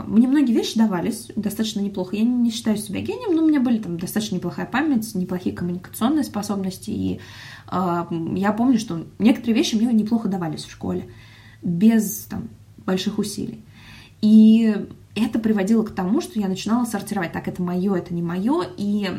мне 0.07 0.27
многие 0.27 0.53
вещи 0.53 0.79
давались 0.79 1.29
достаточно 1.35 1.81
неплохо. 1.81 2.15
Я 2.15 2.23
не, 2.23 2.51
считаю 2.51 2.77
себя 2.77 3.01
гением, 3.01 3.35
но 3.35 3.43
у 3.43 3.47
меня 3.47 3.59
были 3.59 3.79
там 3.79 3.99
достаточно 3.99 4.35
неплохая 4.35 4.65
память, 4.65 5.13
неплохие 5.13 5.53
коммуникационные 5.53 6.23
способности, 6.23 6.89
и 6.89 7.19
э, 7.69 8.05
я 8.35 8.53
помню, 8.53 8.79
что 8.79 9.05
некоторые 9.19 9.55
вещи 9.55 9.75
мне 9.75 9.91
неплохо 9.91 10.29
давались 10.29 10.63
в 10.63 10.71
школе, 10.71 11.09
без 11.61 12.27
там, 12.29 12.47
больших 12.85 13.17
усилий. 13.17 13.61
И 14.21 14.73
это 15.15 15.37
приводило 15.37 15.83
к 15.83 15.91
тому, 15.91 16.21
что 16.21 16.39
я 16.39 16.47
начинала 16.47 16.85
сортировать, 16.85 17.33
так, 17.33 17.49
это 17.49 17.61
мое, 17.61 17.95
это 17.95 18.13
не 18.13 18.21
мое, 18.21 18.63
и 18.77 19.09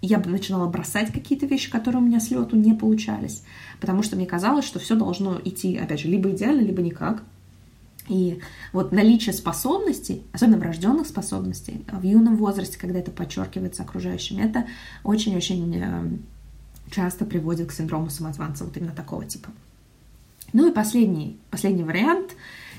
я 0.00 0.18
начинала 0.18 0.68
бросать 0.68 1.12
какие-то 1.12 1.46
вещи, 1.46 1.70
которые 1.70 2.02
у 2.02 2.04
меня 2.04 2.18
с 2.18 2.30
лету 2.30 2.56
не 2.56 2.74
получались, 2.74 3.44
потому 3.80 4.02
что 4.02 4.16
мне 4.16 4.26
казалось, 4.26 4.64
что 4.64 4.80
все 4.80 4.96
должно 4.96 5.40
идти, 5.44 5.76
опять 5.76 6.00
же, 6.00 6.08
либо 6.08 6.30
идеально, 6.30 6.60
либо 6.60 6.82
никак. 6.82 7.22
И 8.08 8.40
вот 8.72 8.92
наличие 8.92 9.32
способностей, 9.32 10.22
особенно 10.32 10.58
врожденных 10.58 11.06
способностей, 11.06 11.84
в 11.90 12.02
юном 12.02 12.36
возрасте, 12.36 12.78
когда 12.78 12.98
это 12.98 13.10
подчеркивается 13.10 13.84
окружающим, 13.84 14.38
это 14.38 14.66
очень-очень 15.04 15.76
э, 15.76 16.08
часто 16.90 17.24
приводит 17.24 17.68
к 17.68 17.72
синдрому 17.72 18.10
самозванца 18.10 18.64
вот 18.64 18.76
именно 18.76 18.92
такого 18.92 19.24
типа. 19.24 19.50
Ну 20.52 20.68
и 20.68 20.74
последний, 20.74 21.38
последний 21.50 21.84
вариант, 21.84 22.32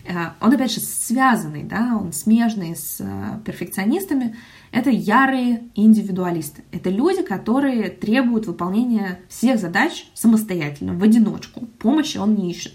э, 0.06 0.14
он 0.42 0.54
опять 0.54 0.74
же 0.74 0.82
связанный, 0.82 1.64
да, 1.64 1.98
он 2.00 2.12
смежный 2.12 2.76
с 2.76 2.98
э, 3.00 3.40
перфекционистами, 3.46 4.36
это 4.72 4.90
ярые 4.90 5.70
индивидуалисты. 5.76 6.64
Это 6.72 6.90
люди, 6.90 7.24
которые 7.24 7.90
требуют 7.90 8.46
выполнения 8.46 9.22
всех 9.30 9.60
задач 9.60 10.12
самостоятельно, 10.14 10.94
в 10.94 11.04
одиночку. 11.04 11.62
Помощи 11.80 12.18
он 12.18 12.36
не 12.36 12.52
ищет. 12.52 12.74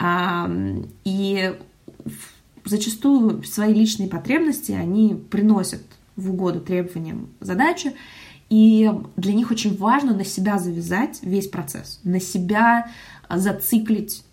И 0.00 1.58
зачастую 2.64 3.42
свои 3.44 3.74
личные 3.74 4.08
потребности 4.08 4.72
они 4.72 5.14
приносят 5.14 5.82
в 6.16 6.30
угоду 6.30 6.60
требованиям 6.60 7.28
задачи, 7.40 7.94
и 8.48 8.90
для 9.16 9.32
них 9.32 9.50
очень 9.50 9.76
важно 9.76 10.14
на 10.14 10.24
себя 10.24 10.58
завязать 10.58 11.20
весь 11.22 11.48
процесс, 11.48 12.00
на 12.04 12.20
себя 12.20 12.90
зациклить 13.30 14.24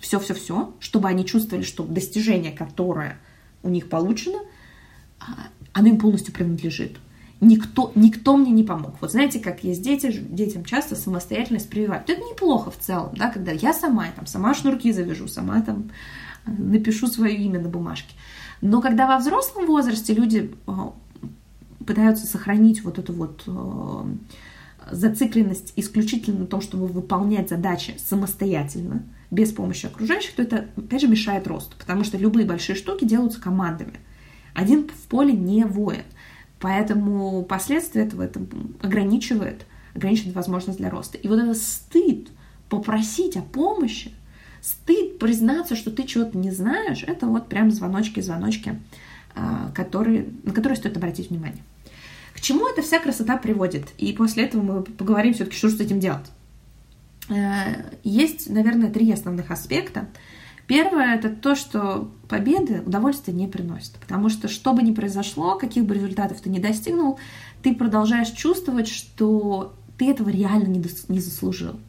все-все-все, 0.00 0.62
э, 0.62 0.80
чтобы 0.80 1.08
они 1.08 1.24
чувствовали, 1.24 1.62
что 1.62 1.84
достижение, 1.84 2.52
которое 2.52 3.18
у 3.62 3.68
них 3.68 3.88
получено, 3.88 4.38
а, 5.20 5.48
оно 5.72 5.88
им 5.88 5.98
полностью 5.98 6.34
принадлежит. 6.34 6.96
Никто, 7.40 7.92
никто 7.94 8.36
мне 8.36 8.50
не 8.50 8.64
помог. 8.64 8.96
Вот 9.00 9.12
знаете, 9.12 9.38
как 9.38 9.62
есть 9.62 9.80
дети, 9.82 10.12
детям 10.12 10.64
часто 10.64 10.96
самостоятельность 10.96 11.70
прививают. 11.70 12.10
Это 12.10 12.20
неплохо 12.20 12.70
в 12.70 12.78
целом, 12.78 13.14
да, 13.16 13.30
когда 13.30 13.52
я 13.52 13.72
сама, 13.72 14.06
там, 14.16 14.26
сама 14.26 14.54
шнурки 14.54 14.90
завяжу, 14.92 15.28
сама 15.28 15.62
там 15.62 15.90
э, 16.46 16.50
напишу 16.50 17.06
свое 17.06 17.36
имя 17.36 17.60
на 17.60 17.68
бумажке. 17.68 18.14
Но 18.60 18.80
когда 18.80 19.06
во 19.06 19.18
взрослом 19.18 19.66
возрасте 19.66 20.14
люди 20.14 20.52
э, 20.66 20.72
пытаются 21.86 22.26
сохранить 22.26 22.82
вот 22.82 22.98
эту 22.98 23.12
вот 23.12 23.44
зацикленность 24.90 25.72
исключительно 25.76 26.40
на 26.40 26.46
том, 26.46 26.60
чтобы 26.60 26.86
выполнять 26.86 27.48
задачи 27.48 27.94
самостоятельно, 27.98 29.04
без 29.30 29.52
помощи 29.52 29.86
окружающих, 29.86 30.34
то 30.34 30.42
это, 30.42 30.68
опять 30.76 31.02
же, 31.02 31.08
мешает 31.08 31.46
росту, 31.46 31.76
потому 31.78 32.04
что 32.04 32.16
любые 32.16 32.46
большие 32.46 32.76
штуки 32.76 33.04
делаются 33.04 33.40
командами. 33.40 34.00
Один 34.54 34.88
в 34.88 35.08
поле 35.08 35.32
не 35.32 35.64
воин. 35.64 36.04
Поэтому 36.60 37.44
последствия 37.44 38.02
этого 38.02 38.22
это 38.22 38.40
ограничивает, 38.82 39.66
ограничивает 39.94 40.34
возможность 40.34 40.78
для 40.78 40.90
роста. 40.90 41.16
И 41.18 41.28
вот 41.28 41.38
этот 41.38 41.56
стыд 41.56 42.28
попросить 42.68 43.36
о 43.36 43.42
помощи, 43.42 44.12
стыд 44.60 45.18
признаться, 45.18 45.76
что 45.76 45.90
ты 45.90 46.04
чего-то 46.04 46.36
не 46.36 46.50
знаешь, 46.50 47.04
это 47.06 47.26
вот 47.26 47.48
прям 47.48 47.70
звоночки-звоночки, 47.70 48.78
а, 49.34 49.70
которые, 49.74 50.26
на 50.42 50.52
которые 50.52 50.76
стоит 50.76 50.96
обратить 50.96 51.30
внимание. 51.30 51.62
К 52.34 52.40
чему 52.40 52.68
эта 52.68 52.82
вся 52.82 52.98
красота 52.98 53.36
приводит? 53.36 53.88
И 53.98 54.12
после 54.12 54.44
этого 54.44 54.62
мы 54.62 54.82
поговорим 54.82 55.34
все-таки, 55.34 55.56
что 55.56 55.68
же 55.68 55.76
с 55.76 55.80
этим 55.80 56.00
делать. 56.00 56.26
Э, 57.28 57.96
есть, 58.04 58.48
наверное, 58.48 58.90
три 58.90 59.10
основных 59.12 59.50
аспекта. 59.50 60.06
Первое– 60.68 61.14
это 61.16 61.30
то, 61.30 61.54
что 61.56 62.10
победы 62.28 62.82
удовольствия 62.84 63.32
не 63.32 63.48
приносят. 63.48 63.94
Потому 63.94 64.28
что 64.28 64.48
что 64.48 64.74
бы 64.74 64.82
ни 64.82 64.92
произошло, 64.92 65.56
каких 65.56 65.86
бы 65.86 65.94
результатов 65.94 66.42
ты 66.42 66.50
не 66.50 66.60
достигнул, 66.60 67.18
ты 67.62 67.74
продолжаешь 67.74 68.30
чувствовать, 68.30 68.86
что 68.86 69.74
ты 69.96 70.10
этого 70.10 70.28
реально 70.28 70.68
не 71.08 71.20
заслужил. 71.20 71.80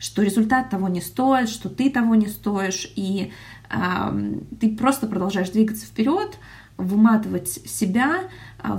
Что 0.00 0.22
результат 0.22 0.70
того 0.70 0.88
не 0.88 1.00
стоит, 1.00 1.48
что 1.48 1.70
ты 1.70 1.88
того 1.88 2.16
не 2.16 2.26
стоишь, 2.26 2.92
и 2.96 3.32
э, 3.70 4.34
ты 4.60 4.76
просто 4.76 5.06
продолжаешь 5.06 5.50
двигаться 5.50 5.86
вперед, 5.86 6.36
выматывать 6.76 7.48
себя 7.48 8.24
а, 8.58 8.78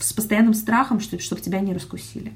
с 0.00 0.12
постоянным 0.12 0.54
страхом, 0.54 0.98
что, 0.98 1.20
чтобы 1.20 1.40
тебя 1.40 1.60
не 1.60 1.72
раскусили. 1.72 2.32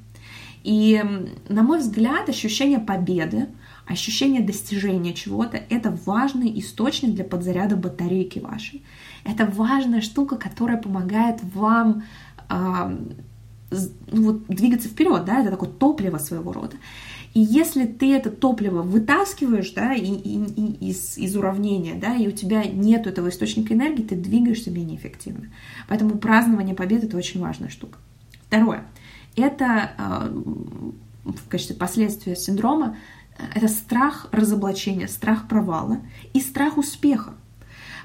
И, 0.62 1.02
на 1.48 1.62
мой 1.62 1.78
взгляд, 1.78 2.28
ощущение 2.28 2.78
победы, 2.78 3.48
ощущение 3.86 4.42
достижения 4.42 5.12
чего-то– 5.12 5.56
это 5.70 5.96
важный 6.06 6.58
источник 6.60 7.14
для 7.14 7.24
подзаряда 7.24 7.76
батарейки 7.76 8.38
вашей. 8.38 8.82
Это 9.24 9.46
важная 9.46 10.00
штука, 10.00 10.36
которая 10.36 10.76
помогает 10.76 11.40
вам 11.54 12.04
э, 12.48 12.96
ну, 14.10 14.22
вот, 14.22 14.46
двигаться 14.46 14.88
вперед, 14.88 15.24
да, 15.24 15.40
это 15.40 15.50
такое 15.50 15.68
топливо 15.68 16.18
своего 16.18 16.52
рода. 16.52 16.76
И 17.34 17.40
если 17.40 17.86
ты 17.86 18.14
это 18.14 18.30
топливо 18.30 18.82
вытаскиваешь 18.82 19.70
да, 19.72 19.94
и, 19.94 20.04
и, 20.04 20.44
и 20.44 20.90
из, 20.90 21.16
из 21.16 21.34
уравнения, 21.34 21.94
да, 21.94 22.14
и 22.14 22.28
у 22.28 22.30
тебя 22.30 22.64
нет 22.64 23.06
этого 23.06 23.30
источника 23.30 23.72
энергии, 23.72 24.02
ты 24.02 24.16
двигаешься 24.16 24.70
менее 24.70 24.98
эффективно. 24.98 25.46
Поэтому 25.88 26.18
празднование 26.18 26.74
победы– 26.74 27.06
это 27.08 27.16
очень 27.16 27.40
важная 27.40 27.70
штука. 27.70 27.98
Второе. 28.46 28.84
Это 29.36 29.92
э, 29.96 30.28
в 31.24 31.48
качестве 31.48 31.76
последствия 31.76 32.36
синдрома 32.36 32.96
э, 33.38 33.42
это 33.54 33.68
страх 33.68 34.28
разоблачения, 34.32 35.08
страх 35.08 35.48
провала 35.48 36.00
и 36.32 36.40
страх 36.40 36.76
успеха. 36.78 37.34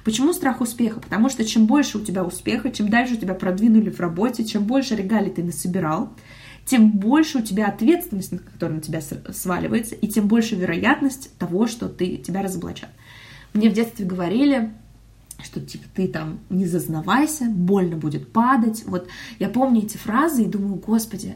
Почему 0.04 0.32
страх 0.32 0.62
успеха? 0.62 1.02
Потому 1.02 1.30
что 1.30 1.44
чем 1.44 1.66
больше 1.66 1.98
у 1.98 2.02
тебя 2.02 2.24
успеха, 2.24 2.72
чем 2.72 2.90
дальше 2.90 3.16
у 3.16 3.18
тебя 3.18 3.34
продвинули 3.34 3.90
в 3.90 4.00
работе, 4.00 4.46
чем 4.46 4.64
больше 4.64 4.96
регалий 4.96 5.32
ты 5.32 5.44
насобирал, 5.44 6.14
тем 6.66 6.92
больше 6.92 7.40
у 7.40 7.42
тебя 7.42 7.68
ответственность, 7.68 8.32
которая 8.54 8.78
на 8.78 8.82
тебя 8.82 9.02
сваливается, 9.02 9.96
и 9.96 10.08
тем 10.08 10.28
больше 10.28 10.56
вероятность 10.56 11.38
того, 11.38 11.68
что 11.68 11.90
ты, 11.90 12.18
тебя 12.18 12.42
разоблачат. 12.42 12.90
Мне 13.54 13.70
в 13.70 13.74
детстве 13.74 14.06
говорили, 14.06 14.72
что 15.44 15.62
типа 15.62 15.86
ты 15.94 16.08
там 16.08 16.40
не 16.50 16.66
зазнавайся, 16.66 17.46
больно 17.46 17.96
будет 17.96 18.32
падать. 18.32 18.84
Вот 18.86 19.08
я 19.40 19.50
помню 19.50 19.84
эти 19.84 19.98
фразы 19.98 20.44
и 20.44 20.48
думаю, 20.48 20.76
господи, 20.76 21.36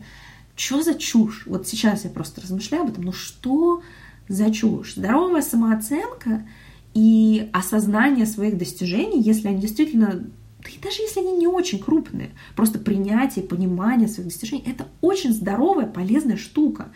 что 0.56 0.82
за 0.82 0.96
чушь? 0.96 1.44
Вот 1.46 1.68
сейчас 1.68 2.04
я 2.04 2.10
просто 2.10 2.42
размышляю 2.42 2.84
об 2.84 2.92
этом, 2.92 3.04
ну 3.04 3.12
что 3.12 3.82
за 4.28 4.52
чушь? 4.52 4.96
Здоровая 4.96 5.42
самооценка 5.42 6.48
и 6.94 7.50
осознание 7.54 8.26
своих 8.26 8.58
достижений, 8.58 9.22
если 9.22 9.48
они 9.48 9.62
действительно 9.62 10.26
да 10.64 10.70
и 10.70 10.80
даже 10.80 11.02
если 11.02 11.22
они 11.22 11.32
не 11.34 11.48
очень 11.48 11.80
крупные, 11.80 12.30
просто 12.56 12.78
принятие, 12.78 13.44
понимание 13.44 14.08
своих 14.08 14.30
достижений, 14.30 14.64
это 14.68 14.88
очень 15.02 15.34
здоровая, 15.34 15.88
полезная 15.88 16.38
штука. 16.38 16.92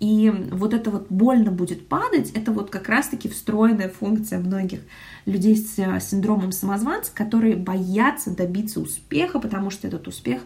И 0.00 0.30
вот 0.52 0.74
это 0.74 0.90
вот 0.90 1.06
больно 1.08 1.50
будет 1.50 1.88
падать, 1.88 2.30
это 2.30 2.52
вот 2.52 2.70
как 2.70 2.88
раз-таки 2.88 3.28
встроенная 3.28 3.88
функция 3.88 4.38
многих 4.38 4.80
людей 5.26 5.56
с 5.56 5.76
э, 5.78 5.98
синдромом 6.00 6.52
самозванца, 6.52 7.10
которые 7.12 7.56
боятся 7.56 8.34
добиться 8.34 8.80
успеха, 8.80 9.40
потому 9.40 9.70
что 9.70 9.88
этот 9.88 10.06
успех 10.06 10.42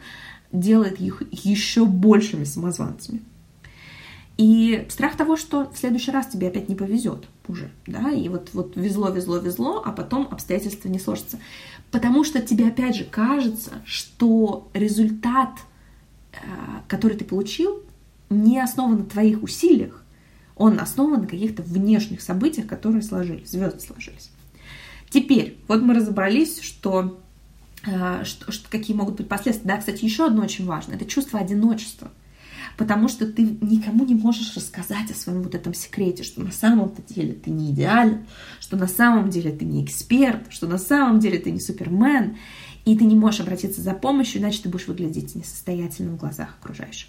делает 0.52 1.00
их 1.00 1.22
еще 1.30 1.84
большими 1.84 2.44
самозванцами. 2.44 3.20
И 4.38 4.86
страх 4.88 5.16
того, 5.16 5.36
что 5.36 5.70
в 5.70 5.76
следующий 5.76 6.10
раз 6.10 6.26
тебе 6.28 6.48
опять 6.48 6.70
не 6.70 6.74
повезет 6.74 7.26
уже, 7.46 7.70
да, 7.86 8.10
и 8.10 8.28
вот, 8.28 8.50
вот 8.54 8.76
везло, 8.76 9.10
везло, 9.10 9.36
везло, 9.36 9.82
а 9.84 9.92
потом 9.92 10.26
обстоятельства 10.30 10.88
не 10.88 10.98
сложатся. 10.98 11.38
Потому 11.90 12.24
что 12.24 12.40
тебе 12.40 12.68
опять 12.68 12.96
же 12.96 13.04
кажется, 13.04 13.72
что 13.84 14.70
результат, 14.72 15.50
э, 16.32 16.36
который 16.88 17.18
ты 17.18 17.26
получил, 17.26 17.82
не 18.32 18.60
основан 18.60 18.98
на 18.98 19.04
твоих 19.04 19.42
усилиях, 19.42 20.04
он 20.56 20.80
основан 20.80 21.22
на 21.22 21.26
каких-то 21.26 21.62
внешних 21.62 22.20
событиях, 22.20 22.66
которые 22.66 23.02
сложились, 23.02 23.50
звезды 23.50 23.80
сложились. 23.80 24.30
Теперь, 25.10 25.58
вот 25.68 25.82
мы 25.82 25.94
разобрались, 25.94 26.60
что, 26.60 27.20
э, 27.86 28.24
что, 28.24 28.50
что 28.50 28.68
какие 28.70 28.96
могут 28.96 29.16
быть 29.16 29.28
последствия. 29.28 29.68
Да, 29.68 29.76
кстати, 29.76 30.04
еще 30.04 30.26
одно 30.26 30.42
очень 30.42 30.66
важное, 30.66 30.96
это 30.96 31.04
чувство 31.04 31.38
одиночества– 31.38 32.10
потому 32.76 33.08
что 33.08 33.26
ты 33.26 33.42
никому 33.60 34.04
не 34.04 34.14
можешь 34.14 34.54
рассказать 34.56 35.10
о 35.10 35.14
своем 35.14 35.42
вот 35.42 35.54
этом 35.54 35.74
секрете, 35.74 36.22
что 36.22 36.42
на 36.42 36.52
самом-то 36.52 37.02
деле 37.02 37.32
ты 37.34 37.50
не 37.50 37.70
идеален, 37.70 38.26
что 38.60 38.76
на 38.76 38.86
самом 38.86 39.30
деле 39.30 39.52
ты 39.52 39.64
не 39.64 39.84
эксперт, 39.84 40.52
что 40.52 40.66
на 40.66 40.78
самом 40.78 41.20
деле 41.20 41.38
ты 41.38 41.50
не 41.50 41.60
супермен, 41.60 42.36
и 42.84 42.96
ты 42.96 43.04
не 43.04 43.14
можешь 43.14 43.40
обратиться 43.40 43.80
за 43.80 43.92
помощью, 43.92 44.40
иначе 44.40 44.62
ты 44.62 44.68
будешь 44.68 44.88
выглядеть 44.88 45.34
несостоятельным 45.34 46.16
в 46.16 46.20
глазах 46.20 46.56
окружающих. 46.60 47.08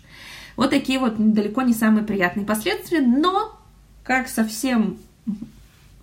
Вот 0.56 0.70
такие 0.70 1.00
вот 1.00 1.16
далеко 1.18 1.62
не 1.62 1.74
самые 1.74 2.06
приятные 2.06 2.46
последствия, 2.46 3.02
но 3.02 3.58
как 4.04 4.28
совсем 4.28 4.98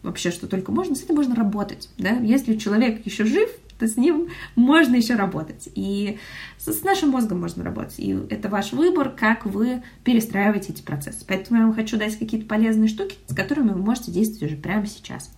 вообще 0.02 0.30
что 0.30 0.46
только 0.46 0.72
можно, 0.72 0.94
с 0.94 1.02
этим 1.02 1.16
можно 1.16 1.34
работать. 1.34 1.88
Да? 1.98 2.10
Если 2.10 2.56
человек 2.56 3.04
еще 3.04 3.24
жив, 3.24 3.50
то 3.78 3.86
с 3.86 3.96
ним 3.96 4.28
можно 4.56 4.94
еще 4.96 5.14
работать. 5.14 5.68
И 5.74 6.18
с 6.58 6.82
нашим 6.82 7.10
мозгом 7.10 7.40
можно 7.40 7.64
работать. 7.64 7.98
И 7.98 8.16
это 8.28 8.48
ваш 8.48 8.72
выбор, 8.72 9.10
как 9.10 9.46
вы 9.46 9.82
перестраиваете 10.04 10.72
эти 10.72 10.82
процессы. 10.82 11.24
Поэтому 11.26 11.60
я 11.60 11.66
вам 11.66 11.74
хочу 11.74 11.96
дать 11.96 12.18
какие-то 12.18 12.46
полезные 12.46 12.88
штуки, 12.88 13.16
с 13.26 13.34
которыми 13.34 13.70
вы 13.70 13.82
можете 13.82 14.12
действовать 14.12 14.52
уже 14.52 14.56
прямо 14.60 14.86
сейчас. 14.86 15.32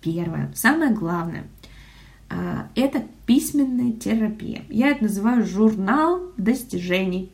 Первое, 0.00 0.52
самое 0.54 0.92
главное, 0.92 1.44
а, 2.28 2.68
это 2.74 3.04
письменная 3.26 3.92
терапия. 3.92 4.62
Я 4.68 4.88
это 4.90 5.04
называю 5.04 5.46
журнал 5.46 6.20
достижений. 6.36 7.32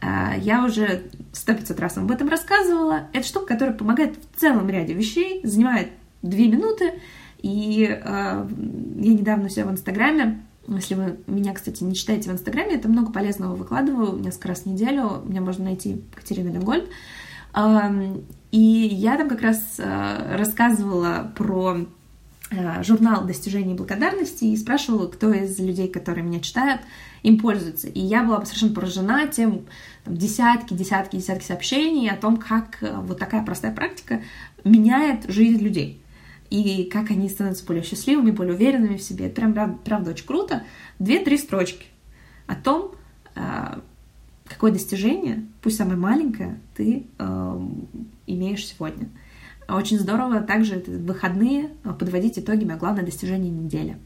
А, 0.00 0.34
я 0.36 0.64
уже 0.64 1.02
сто 1.32 1.54
пятьсот 1.54 1.80
раз 1.80 1.96
вам 1.96 2.06
об 2.06 2.10
этом 2.12 2.28
рассказывала. 2.28 3.08
Это 3.12 3.26
штука, 3.26 3.46
которая 3.46 3.76
помогает 3.76 4.16
в 4.16 4.40
целом 4.40 4.68
ряде 4.68 4.94
вещей, 4.94 5.40
занимает 5.44 5.90
две 6.22 6.48
минуты, 6.48 6.94
и 7.38 7.88
э, 7.88 8.00
я 8.04 9.14
недавно 9.14 9.48
все 9.48 9.64
в 9.64 9.70
Инстаграме, 9.70 10.42
если 10.66 10.94
вы 10.94 11.18
меня, 11.26 11.54
кстати, 11.54 11.84
не 11.84 11.94
читаете 11.94 12.30
в 12.30 12.32
Инстаграме, 12.32 12.74
это 12.74 12.88
много 12.88 13.12
полезного 13.12 13.54
выкладываю 13.54 14.18
несколько 14.18 14.48
раз 14.48 14.62
в 14.62 14.66
неделю, 14.66 15.22
меня 15.24 15.40
можно 15.40 15.64
найти 15.64 16.02
Катерина 16.14 16.52
Ленгольд, 16.52 16.88
э, 17.54 18.16
и 18.50 18.58
я 18.58 19.16
там 19.16 19.28
как 19.28 19.42
раз 19.42 19.76
э, 19.78 20.36
рассказывала 20.36 21.32
про 21.36 21.86
журнал 22.80 23.26
достижений 23.26 23.74
благодарности 23.74 24.44
и 24.44 24.56
спрашивала, 24.56 25.06
кто 25.06 25.30
из 25.30 25.58
людей, 25.58 25.86
которые 25.86 26.24
меня 26.24 26.40
читают, 26.40 26.80
им 27.22 27.38
пользуется. 27.38 27.88
И 27.88 28.00
я 28.00 28.22
была 28.22 28.44
совершенно 28.44 28.74
поражена 28.74 29.26
тем 29.28 29.66
там, 30.04 30.16
десятки, 30.16 30.74
десятки, 30.74 31.16
десятки 31.16 31.44
сообщений 31.44 32.10
о 32.10 32.16
том, 32.16 32.36
как 32.36 32.82
э, 32.82 32.94
вот 32.96 33.18
такая 33.18 33.44
простая 33.44 33.74
практика 33.74 34.22
меняет 34.64 35.30
жизнь 35.30 35.62
людей. 35.62 36.02
И 36.50 36.84
как 36.84 37.10
они 37.10 37.28
становятся 37.28 37.66
более 37.66 37.82
счастливыми, 37.82 38.30
более 38.30 38.54
уверенными 38.54 38.96
в 38.96 39.02
себе. 39.02 39.26
Это 39.26 39.42
прям, 39.42 39.78
правда, 39.78 40.10
очень 40.10 40.26
круто. 40.26 40.62
Две-три 40.98 41.36
строчки 41.36 41.86
о 42.46 42.54
том, 42.54 42.92
э, 43.34 43.78
какое 44.46 44.72
достижение, 44.72 45.46
пусть 45.62 45.76
самое 45.76 45.98
маленькое, 45.98 46.58
ты 46.74 47.06
э, 47.18 47.60
имеешь 48.26 48.66
сегодня. 48.66 49.08
Очень 49.68 49.98
здорово 49.98 50.40
также 50.40 50.82
выходные 50.86 51.68
подводить 51.98 52.38
итоги, 52.38 52.66
а 52.70 52.76
главное 52.76 53.04
достижение 53.04 53.50
недели. 53.50 53.98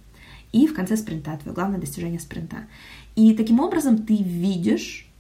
И 0.51 0.67
в 0.67 0.75
конце 0.75 0.97
спринта, 0.97 1.39
твое 1.41 1.55
главное 1.55 1.79
достижение 1.79 2.21
спринта. 2.21 2.67
И 3.17 3.35
таким 3.35 3.61
образом 3.61 3.99
ты 3.99 4.17
видишь 4.17 5.11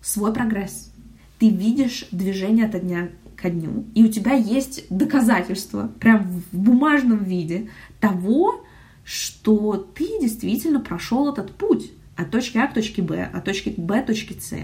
свой 0.00 0.32
прогресс. 0.32 0.92
Ты 1.38 1.50
видишь 1.50 2.06
движение 2.12 2.66
от 2.66 2.80
дня 2.80 3.10
ко 3.36 3.50
дню, 3.50 3.84
и 3.94 4.02
у 4.02 4.08
тебя 4.08 4.32
есть 4.32 4.84
доказательства, 4.88 5.92
прям 6.00 6.22
в 6.50 6.56
бумажном 6.56 7.22
виде 7.22 7.68
того, 8.00 8.64
что 9.04 9.76
ты 9.76 10.06
действительно 10.20 10.80
прошел 10.80 11.30
этот 11.30 11.52
путь 11.52 11.92
от 12.16 12.30
точки 12.30 12.56
А 12.56 12.66
к 12.66 12.72
точке 12.72 13.02
Б, 13.02 13.28
от 13.30 13.44
точки 13.44 13.74
Б 13.76 14.02
к 14.02 14.06
точке 14.06 14.40
С. 14.40 14.56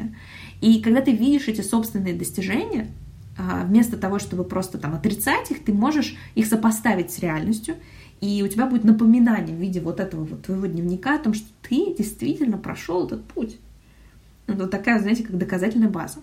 И 0.63 0.81
когда 0.81 1.03
ты 1.03 1.13
видишь 1.13 1.49
эти 1.49 1.61
собственные 1.61 2.15
достижения, 2.15 2.89
а, 3.37 3.65
вместо 3.65 3.99
того, 3.99 4.19
чтобы 4.19 4.45
просто 4.45 4.79
там 4.79 4.95
отрицать 4.95 5.51
их, 5.51 5.65
ты 5.65 5.75
можешь 5.75 6.17
их 6.35 6.47
сопоставить 6.47 7.11
с 7.11 7.19
реальностью 7.19 7.77
и 8.23 8.41
у 8.45 8.49
тебя 8.49 8.67
будет 8.67 8.85
напоминание 8.85 9.55
в 9.55 9.59
виде 9.59 9.81
вот 9.81 9.99
этого 9.99 10.25
вот 10.25 10.43
твоего 10.43 10.67
дневника 10.67 11.17
о 11.17 11.19
том, 11.19 11.35
что 11.35 11.49
ты 11.73 11.95
действительно 11.97 12.59
прошел 12.59 13.07
этот 13.07 13.25
путь. 13.25 13.59
Вот 14.47 14.71
такая, 14.71 15.01
знаете, 15.01 15.25
как 15.25 15.39
доказательная 15.39 15.89
база. 15.89 16.19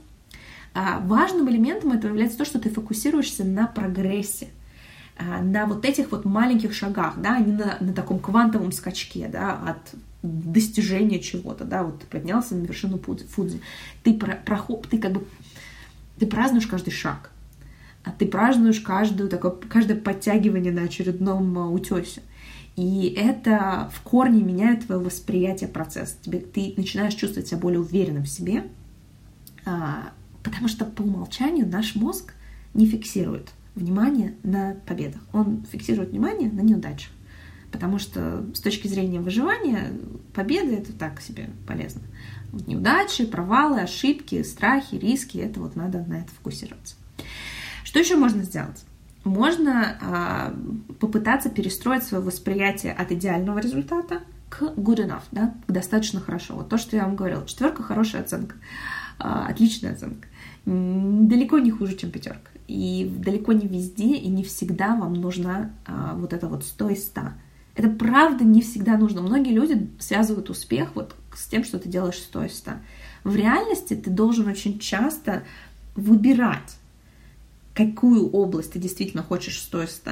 А 0.76 1.00
важным 1.00 1.50
элементом 1.50 1.92
этого 1.92 2.12
является 2.12 2.38
то, 2.38 2.46
что 2.46 2.60
ты 2.60 2.70
фокусируешься 2.70 3.44
на 3.44 3.66
прогрессе, 3.66 4.50
а, 5.18 5.42
на 5.42 5.66
вот 5.66 5.86
этих 5.86 6.12
вот 6.12 6.24
маленьких 6.24 6.76
шагах, 6.76 7.16
да, 7.18 7.38
а 7.38 7.40
не 7.40 7.52
на, 7.52 7.78
на 7.80 7.94
таком 7.94 8.20
квантовом 8.20 8.72
скачке, 8.72 9.28
да, 9.28 9.54
от 9.54 9.96
достижения 10.22 11.20
чего-то, 11.20 11.66
да, 11.66 11.82
вот 11.82 12.02
ты 12.02 12.06
поднялся 12.06 12.54
на 12.54 12.64
вершину 12.64 13.00
Фудзи, 13.00 13.60
ты, 14.04 14.14
про, 14.14 14.36
проход, 14.36 14.88
ты 14.88 15.00
как 15.00 15.14
бы, 15.14 15.26
ты 16.20 16.28
празднуешь 16.28 16.68
каждый 16.68 16.92
шаг, 16.92 17.32
а 18.04 18.12
ты 18.12 18.28
празднуешь 18.28 18.82
каждую, 18.82 19.30
такое, 19.30 19.54
каждое 19.68 19.98
подтягивание 19.98 20.72
на 20.72 20.84
очередном 20.84 21.58
а, 21.58 21.68
утесе. 21.68 22.22
И 22.80 23.14
это 23.18 23.92
в 23.94 24.00
корне 24.04 24.42
меняет 24.42 24.86
твое 24.86 25.02
восприятие 25.02 25.68
процесса. 25.68 26.16
Тебе, 26.22 26.40
ты 26.40 26.74
начинаешь 26.78 27.14
чувствовать 27.14 27.50
себя 27.50 27.58
более 27.58 27.82
уверенным 27.82 28.24
в 28.24 28.30
себе, 28.30 28.68
а, 29.66 30.14
потому 30.44 30.70
что 30.70 30.86
по 30.86 31.02
умолчанию 31.02 31.68
наш 31.68 31.96
мозг 31.96 32.36
не 32.74 32.86
фиксирует 32.86 33.50
внимание 33.76 34.36
на 34.44 34.78
победах. 34.88 35.20
Он 35.34 35.66
фиксирует 35.70 36.12
внимание 36.12 36.50
на 36.50 36.62
неудачах. 36.62 37.12
Потому 37.70 38.00
что 38.00 38.46
с 38.54 38.62
точки 38.62 38.88
зрения 38.88 39.20
выживания 39.20 39.92
победы 40.34 40.76
это 40.76 40.94
так 40.94 41.20
себе 41.20 41.50
полезно. 41.68 42.04
Вот 42.54 42.66
неудачи, 42.66 43.26
провалы, 43.26 43.82
ошибки, 43.82 44.42
страхи, 44.44 44.96
риски, 44.96 45.38
это 45.38 45.60
вот 45.60 45.76
надо 45.76 46.06
на 46.06 46.20
это 46.20 46.32
фокусироваться. 46.32 46.96
Что 47.84 48.00
еще 48.00 48.16
можно 48.16 48.44
сделать? 48.44 48.86
Можно 49.24 49.98
а, 50.02 50.54
попытаться 51.00 51.50
перестроить 51.50 52.04
свое 52.04 52.24
восприятие 52.24 52.94
от 52.94 53.12
идеального 53.12 53.60
результата 53.60 54.22
к 54.50 54.64
good 54.64 55.06
enough, 55.06 55.24
да, 55.32 55.54
к 55.68 55.72
достаточно 55.72 56.20
хорошо. 56.20 56.56
Вот 56.56 56.70
то, 56.70 56.78
что 56.78 56.96
я 56.96 57.06
вам 57.06 57.16
говорила. 57.16 57.46
Четверка 57.46 57.84
хорошая 57.84 58.22
оценка, 58.24 58.56
а, 59.20 59.48
отличная 59.48 59.94
оценка. 59.94 60.28
Далеко 60.66 61.60
не 61.60 61.72
хуже, 61.72 61.96
чем 61.96 62.12
пятерка. 62.12 62.50
И 62.68 63.12
далеко 63.20 63.54
не 63.54 63.68
везде 63.68 64.16
и 64.16 64.28
не 64.28 64.44
всегда 64.44 64.96
вам 64.96 65.14
нужна 65.14 65.72
а, 65.86 66.16
вот 66.16 66.34
это 66.34 66.48
вот 66.48 66.64
100 66.64 66.90
из 66.90 67.06
100. 67.08 67.22
Это 67.76 67.90
правда 67.90 68.44
не 68.44 68.62
всегда 68.62 68.98
нужно. 68.98 69.22
Многие 69.22 69.54
люди 69.54 69.90
связывают 70.00 70.50
успех 70.50 70.90
вот 70.96 71.16
с 71.34 71.48
тем, 71.48 71.64
что 71.64 71.80
ты 71.80 71.88
делаешь 71.88 72.18
100 72.18 72.44
из 72.46 72.58
100. 72.58 72.72
В 73.24 73.36
реальности 73.36 73.96
ты 73.96 74.10
должен 74.10 74.48
очень 74.48 74.80
часто 74.80 75.44
выбирать 75.96 76.78
какую 77.80 78.30
область 78.32 78.74
ты 78.74 78.80
действительно 78.80 79.24
хочешь 79.24 79.62
100 79.62 79.84
из 79.84 79.92
100, 79.92 80.12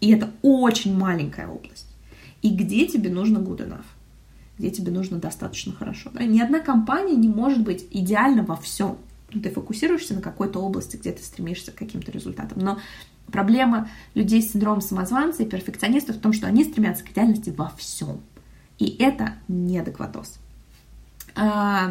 и 0.00 0.12
это 0.12 0.30
очень 0.42 0.96
маленькая 0.96 1.48
область, 1.48 1.88
и 2.40 2.50
где 2.50 2.86
тебе 2.86 3.10
нужно 3.10 3.38
good 3.38 3.66
enough, 3.66 3.86
где 4.58 4.70
тебе 4.70 4.92
нужно 4.92 5.18
достаточно 5.18 5.72
хорошо. 5.72 6.10
Да? 6.14 6.22
Ни 6.22 6.40
одна 6.40 6.60
компания 6.60 7.16
не 7.16 7.28
может 7.28 7.64
быть 7.64 7.84
идеальна 7.90 8.44
во 8.44 8.54
всем. 8.54 8.98
Ну, 9.32 9.40
ты 9.40 9.50
фокусируешься 9.50 10.14
на 10.14 10.20
какой-то 10.20 10.60
области, 10.60 10.96
где 10.96 11.10
ты 11.10 11.20
стремишься 11.24 11.72
к 11.72 11.74
каким-то 11.74 12.12
результатам. 12.12 12.60
Но 12.60 12.78
проблема 13.32 13.88
людей 14.14 14.40
с 14.40 14.52
синдромом 14.52 14.80
самозванца 14.80 15.42
и 15.42 15.46
перфекционистов 15.46 16.16
в 16.16 16.20
том, 16.20 16.32
что 16.32 16.46
они 16.46 16.62
стремятся 16.62 17.02
к 17.02 17.10
идеальности 17.10 17.50
во 17.50 17.72
всем. 17.76 18.20
И 18.78 18.96
это 19.00 19.34
неадекватоз. 19.48 20.38
А, 21.34 21.90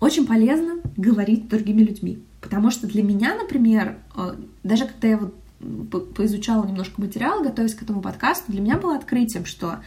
очень 0.00 0.26
полезно 0.26 0.80
говорить 0.96 1.44
с 1.44 1.48
другими 1.48 1.82
людьми. 1.82 2.22
Потому 2.40 2.70
что 2.70 2.86
для 2.86 3.02
меня, 3.02 3.34
например, 3.34 3.98
э, 4.16 4.36
даже 4.62 4.86
когда 4.86 5.08
я 5.08 5.20
вот 5.60 6.14
поизучала 6.14 6.66
немножко 6.66 7.00
материал, 7.00 7.42
готовясь 7.42 7.74
к 7.74 7.82
этому 7.82 8.02
подкасту, 8.02 8.52
для 8.52 8.60
меня 8.60 8.78
было 8.78 8.96
открытием, 8.96 9.46
что 9.46 9.80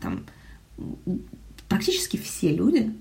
там 0.00 0.26
практически 1.68 2.16
все 2.16 2.54
люди, 2.54 2.94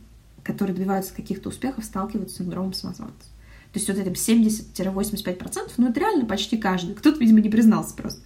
которые 0.43 0.75
добиваются 0.75 1.13
каких-то 1.13 1.49
успехов, 1.49 1.83
сталкиваются 1.83 2.35
с 2.35 2.37
синдромом 2.39 2.73
самозванца. 2.73 3.27
То 3.73 3.79
есть 3.79 3.87
вот 3.89 3.97
этим 3.97 4.13
70-85%, 4.13 5.71
ну 5.77 5.89
это 5.89 5.99
реально 5.99 6.25
почти 6.25 6.57
каждый. 6.57 6.95
Кто-то, 6.95 7.19
видимо, 7.19 7.41
не 7.41 7.49
признался 7.49 7.95
просто. 7.95 8.21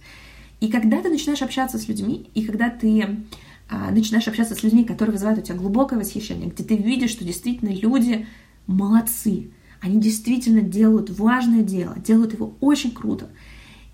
И 0.60 0.70
когда 0.70 1.02
ты 1.02 1.08
начинаешь 1.10 1.42
общаться 1.42 1.78
с 1.78 1.88
людьми, 1.88 2.30
и 2.34 2.44
когда 2.44 2.70
ты 2.70 3.24
начинаешь 3.70 4.28
общаться 4.28 4.54
с 4.54 4.62
людьми, 4.62 4.84
которые 4.84 5.12
вызывают 5.12 5.40
у 5.40 5.42
тебя 5.42 5.56
глубокое 5.56 5.98
восхищение, 5.98 6.50
где 6.50 6.64
ты 6.64 6.76
видишь, 6.76 7.10
что 7.10 7.24
действительно 7.24 7.70
люди 7.70 8.26
молодцы, 8.66 9.50
они 9.80 10.00
действительно 10.00 10.62
делают 10.62 11.10
важное 11.10 11.62
дело, 11.62 11.96
делают 11.98 12.32
его 12.32 12.54
очень 12.60 12.92
круто. 12.92 13.28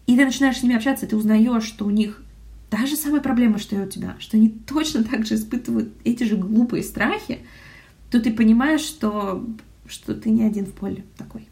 И 0.06 0.16
ты 0.16 0.24
начинаешь 0.24 0.58
с 0.58 0.62
ними 0.62 0.76
общаться, 0.76 1.06
и 1.06 1.08
ты 1.08 1.16
узнаешь, 1.16 1.64
что 1.64 1.86
у 1.86 1.90
них 1.90 2.22
та 2.70 2.86
же 2.86 2.96
самая 2.96 3.20
проблема, 3.20 3.58
что 3.58 3.76
и 3.76 3.80
у 3.80 3.88
тебя, 3.88 4.16
что 4.18 4.36
они 4.36 4.48
точно 4.66 5.04
так 5.04 5.26
же 5.26 5.34
испытывают 5.34 5.92
эти 6.04 6.24
же 6.24 6.36
глупые 6.36 6.82
страхи, 6.82 7.40
то 8.10 8.20
ты 8.20 8.32
понимаешь, 8.32 8.80
что, 8.80 9.46
что 9.86 10.14
ты 10.14 10.30
не 10.30 10.44
один 10.44 10.66
в 10.66 10.72
поле 10.72 11.04
такой. 11.16 11.48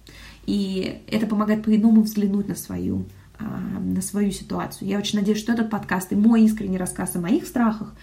И 0.46 1.00
это 1.09 1.26
помогает 1.26 1.64
по-иному 1.64 2.02
взглянуть 2.02 2.48
на 2.48 2.55
свою, 2.55 3.05
а, 3.26 3.26
на 3.38 4.01
свою 4.03 4.31
ситуацию. 4.31 4.88
Я 4.88 4.99
очень 4.99 5.18
надеюсь, 5.18 5.38
что 5.38 5.53
этот 5.53 5.70
подкаст 5.70 6.12
и 6.12 6.16
мой 6.16 6.42
искренний 6.42 6.79
рассказ 6.79 7.16
о 7.16 7.20
моих 7.20 7.46
страхах 7.46 7.94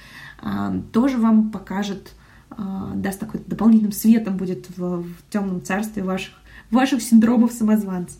а, 0.41 0.79
тоже 0.91 1.17
вам 1.17 1.51
покажет 1.51 2.13
а, 2.57 2.93
даст 2.95 3.19
такой 3.19 3.41
дополнительным 3.45 3.91
светом 3.91 4.37
будет 4.37 4.69
в, 4.77 5.03
в 5.03 5.29
темном 5.29 5.63
царстве 5.63 6.03
ваших, 6.03 6.33
ваших 6.71 7.01
синдромов 7.01 7.51
самозванца 7.51 8.17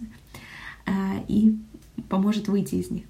а, 0.86 0.91
и 1.28 1.58
поможет 2.10 2.47
выйти 2.47 2.76
из 2.76 2.89
них. 2.89 3.06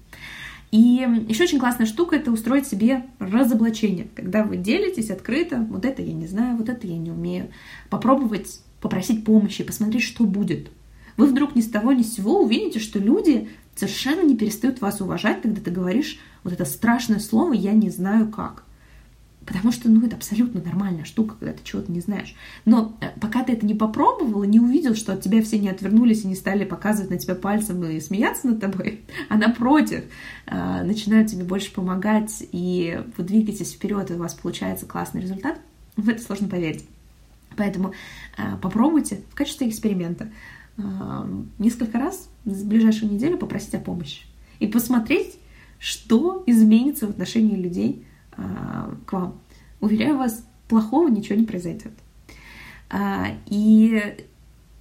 И 0.70 1.06
еще 1.28 1.44
очень 1.44 1.60
классная 1.60 1.86
штука— 1.86 2.16
это 2.16 2.32
устроить 2.32 2.66
себе 2.66 3.06
разоблачение, 3.20 4.08
когда 4.16 4.42
вы 4.42 4.56
делитесь 4.56 5.10
открыто, 5.10 5.64
вот 5.70 5.84
это 5.84 6.02
я 6.02 6.12
не 6.12 6.26
знаю, 6.26 6.56
вот 6.56 6.68
это 6.68 6.86
я 6.86 6.98
не 6.98 7.12
умею, 7.12 7.50
попробовать 7.90 8.60
попросить 8.80 9.24
помощи, 9.24 9.62
посмотреть, 9.62 10.02
что 10.02 10.24
будет. 10.24 10.70
Вы 11.16 11.26
вдруг 11.26 11.54
ни 11.54 11.60
с 11.60 11.70
того 11.70 11.92
ни 11.92 12.02
с 12.02 12.16
сего 12.16 12.42
увидите, 12.42 12.80
что 12.80 12.98
люди 12.98 13.48
совершенно 13.74 14.22
не 14.22 14.36
перестают 14.36 14.80
вас 14.80 15.00
уважать, 15.00 15.42
когда 15.42 15.60
ты 15.60 15.70
говоришь 15.70 16.18
вот 16.42 16.52
это 16.52 16.64
страшное 16.64 17.18
слово 17.18 17.52
«я 17.52 17.72
не 17.72 17.90
знаю 17.90 18.28
как». 18.28 18.64
Потому 19.46 19.72
что, 19.72 19.90
ну, 19.90 20.06
это 20.06 20.16
абсолютно 20.16 20.62
нормальная 20.62 21.04
штука, 21.04 21.34
когда 21.38 21.52
ты 21.52 21.60
чего-то 21.64 21.92
не 21.92 22.00
знаешь. 22.00 22.34
Но 22.64 22.96
э, 23.02 23.08
пока 23.20 23.44
ты 23.44 23.52
это 23.52 23.66
не 23.66 23.74
попробовал 23.74 24.42
и 24.42 24.46
не 24.48 24.58
увидел, 24.58 24.94
что 24.94 25.12
от 25.12 25.20
тебя 25.20 25.42
все 25.42 25.58
не 25.58 25.68
отвернулись 25.68 26.24
и 26.24 26.28
не 26.28 26.34
стали 26.34 26.64
показывать 26.64 27.10
на 27.10 27.18
тебя 27.18 27.34
пальцем 27.34 27.84
и 27.84 28.00
смеяться 28.00 28.46
над 28.46 28.60
тобой, 28.60 29.02
а 29.28 29.36
напротив, 29.36 30.04
начинают 30.46 31.28
тебе 31.28 31.44
больше 31.44 31.72
помогать, 31.72 32.42
и 32.52 33.02
вы 33.18 33.24
двигаетесь 33.24 33.72
вперед, 33.72 34.10
и 34.10 34.14
у 34.14 34.18
вас 34.18 34.32
получается 34.32 34.86
классный 34.86 35.20
результат, 35.20 35.58
в 35.96 36.08
это 36.08 36.22
сложно 36.22 36.48
поверить. 36.48 36.86
Поэтому 37.56 37.92
э, 38.36 38.56
попробуйте 38.60 39.20
в 39.30 39.34
качестве 39.34 39.68
эксперимента 39.68 40.30
несколько 41.58 41.98
раз 41.98 42.28
в 42.44 42.66
ближайшую 42.66 43.12
неделю 43.12 43.38
попросить 43.38 43.74
о 43.74 43.78
помощи. 43.78 44.22
и 44.60 44.66
посмотреть, 44.66 45.38
что 45.78 46.42
изменится 46.46 47.06
в 47.06 47.10
отношении 47.10 47.56
людей 47.56 48.04
а, 48.32 48.94
к 49.04 49.12
вам. 49.12 49.38
Уверяю 49.80 50.16
вас, 50.16 50.44
плохого 50.68 51.08
ничего 51.08 51.38
не 51.38 51.44
произойдет. 51.44 51.92
А, 52.88 53.26
и 53.46 54.16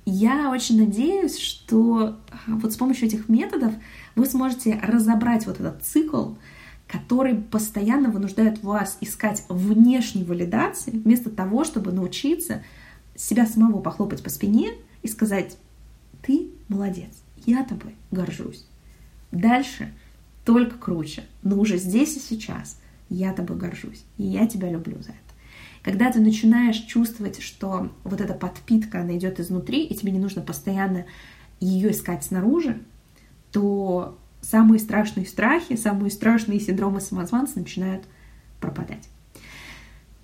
я 0.05 0.51
очень 0.51 0.79
надеюсь, 0.79 1.37
что 1.37 2.17
вот 2.47 2.71
с 2.73 2.77
помощью 2.77 3.07
этих 3.07 3.29
методов 3.29 3.73
вы 4.15 4.25
сможете 4.25 4.79
разобрать 4.81 5.45
вот 5.45 5.59
этот 5.59 5.83
цикл, 5.83 6.33
который 6.87 7.35
постоянно 7.35 8.09
вынуждает 8.09 8.63
вас 8.63 8.97
искать 9.01 9.43
внешней 9.49 10.23
валидации, 10.23 10.91
вместо 10.91 11.29
того, 11.29 11.63
чтобы 11.63 11.91
научиться 11.91 12.63
себя 13.15 13.45
самого 13.45 13.81
похлопать 13.81 14.23
по 14.23 14.29
спине 14.29 14.73
и 15.01 15.07
сказать, 15.07 15.57
ты 16.23 16.49
молодец, 16.67 17.11
я 17.45 17.63
тобой 17.63 17.95
горжусь. 18.11 18.65
Дальше 19.31 19.91
только 20.45 20.77
круче, 20.77 21.23
но 21.43 21.59
уже 21.59 21.77
здесь 21.77 22.17
и 22.17 22.19
сейчас 22.19 22.79
я 23.09 23.33
тобой 23.33 23.57
горжусь, 23.57 24.03
и 24.17 24.23
я 24.23 24.47
тебя 24.47 24.69
люблю 24.69 24.95
за 25.01 25.09
это. 25.09 25.19
Когда 25.83 26.11
ты 26.11 26.19
начинаешь 26.19 26.77
чувствовать, 26.77 27.41
что 27.41 27.91
вот 28.03 28.21
эта 28.21 28.33
подпитка, 28.33 29.01
она 29.01 29.17
идет 29.17 29.39
изнутри, 29.39 29.85
и 29.85 29.95
тебе 29.95 30.11
не 30.11 30.19
нужно 30.19 30.41
постоянно 30.41 31.05
ее 31.59 31.91
искать 31.91 32.23
снаружи, 32.23 32.81
то 33.51 34.17
самые 34.41 34.79
страшные 34.79 35.25
страхи, 35.25 35.75
самые 35.75 36.09
страшные 36.09 36.59
синдромы 36.59 37.01
самозванца 37.01 37.59
начинают 37.59 38.05
пропадать. 38.59 39.09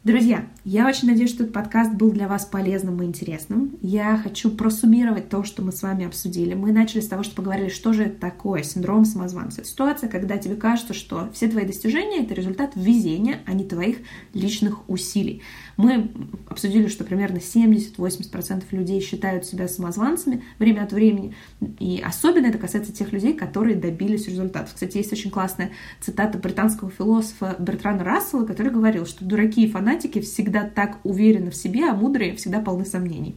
Друзья, 0.06 0.48
я 0.64 0.88
очень 0.88 1.10
надеюсь, 1.10 1.30
что 1.30 1.44
этот 1.44 1.54
подкаст 1.54 1.94
был 1.94 2.12
для 2.14 2.30
вас 2.30 2.46
полезным 2.46 3.04
и 3.04 3.06
интересным. 3.06 3.78
Я 3.82 4.16
хочу 4.16 4.50
просуммировать 4.50 5.28
то, 5.28 5.44
что 5.44 5.62
мы 5.62 5.74
с 5.74 5.82
вами 5.82 6.06
обсудили. 6.06 6.54
Мы 6.54 6.72
начали 6.72 7.02
с 7.02 7.08
того, 7.10 7.22
что 7.24 7.36
поговорили, 7.36 7.68
что 7.68 7.92
же 7.92 8.04
это 8.04 8.18
такое 8.18 8.64
синдром 8.64 9.04
самозванца. 9.04 9.60
Это 9.60 9.70
ситуация, 9.70 10.08
когда 10.08 10.38
тебе 10.38 10.56
кажется, 10.56 10.94
что 10.94 11.30
все 11.34 11.50
твои 11.50 11.66
достижения— 11.66 12.20
это 12.24 12.34
результат 12.34 12.72
везения, 12.76 13.40
а 13.46 13.52
не 13.52 13.66
твоих 13.66 13.98
личных 14.34 14.90
усилий. 14.90 15.42
Мы 15.76 16.12
обсудили, 16.48 16.88
что 16.88 17.04
примерно 17.04 17.38
70-80% 17.38 18.64
людей 18.72 19.02
считают 19.02 19.46
себя 19.46 19.68
самозванцами 19.68 20.44
время 20.60 20.84
от 20.84 20.94
времени. 20.94 21.36
И 21.78 22.02
особенно 22.06 22.46
это 22.46 22.58
касается 22.58 22.94
тех 22.94 23.12
людей, 23.12 23.34
которые 23.34 23.76
добились 23.76 24.30
результатов. 24.30 24.76
Кстати, 24.76 24.96
есть 24.96 25.12
очень 25.12 25.30
классная 25.30 25.72
цитата 26.00 26.38
британского 26.38 26.90
философа 26.90 27.58
Бертрана 27.60 28.06
Рассела, 28.06 28.46
который 28.46 28.72
говорил, 28.72 29.06
что 29.06 29.26
дураки 29.26 29.66
и 29.66 29.70
фанатики 29.90 30.22
всегда 30.22 30.66
так 30.66 31.00
уверены 31.04 31.50
в 31.50 31.56
себе, 31.56 31.90
а 31.90 31.94
мудрые 31.94 32.36
всегда 32.36 32.60
полны 32.60 32.86
сомнений. 32.86 33.36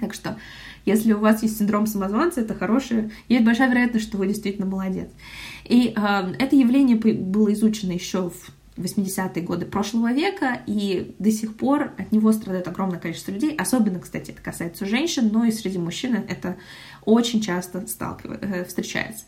Так 0.00 0.14
что, 0.14 0.38
если 0.86 1.12
у 1.12 1.18
вас 1.18 1.42
есть 1.42 1.58
синдром 1.58 1.86
самозванца, 1.86 2.40
это 2.40 2.54
хорошее, 2.54 3.10
есть 3.28 3.44
большая 3.44 3.68
вероятность, 3.68 4.06
что 4.06 4.16
вы 4.16 4.26
действительно 4.26 4.66
молодец. 4.66 5.08
И 5.64 5.92
э, 5.94 6.34
это 6.38 6.56
явление 6.56 6.96
было 6.96 7.52
изучено 7.52 7.92
еще 7.92 8.30
в 8.30 8.50
80-е 8.76 9.42
годы 9.42 9.66
прошлого 9.66 10.12
века, 10.12 10.62
и 10.66 11.14
до 11.18 11.30
сих 11.30 11.56
пор 11.56 11.92
от 11.98 12.10
него 12.10 12.32
страдает 12.32 12.66
огромное 12.68 12.98
количество 12.98 13.30
людей, 13.30 13.54
особенно, 13.54 14.00
кстати, 14.00 14.30
это 14.30 14.40
касается 14.40 14.86
женщин, 14.86 15.28
но 15.30 15.44
и 15.44 15.52
среди 15.52 15.78
мужчин 15.78 16.14
это 16.14 16.56
очень 17.04 17.42
часто 17.42 17.84
э, 17.84 18.64
встречается. 18.64 19.24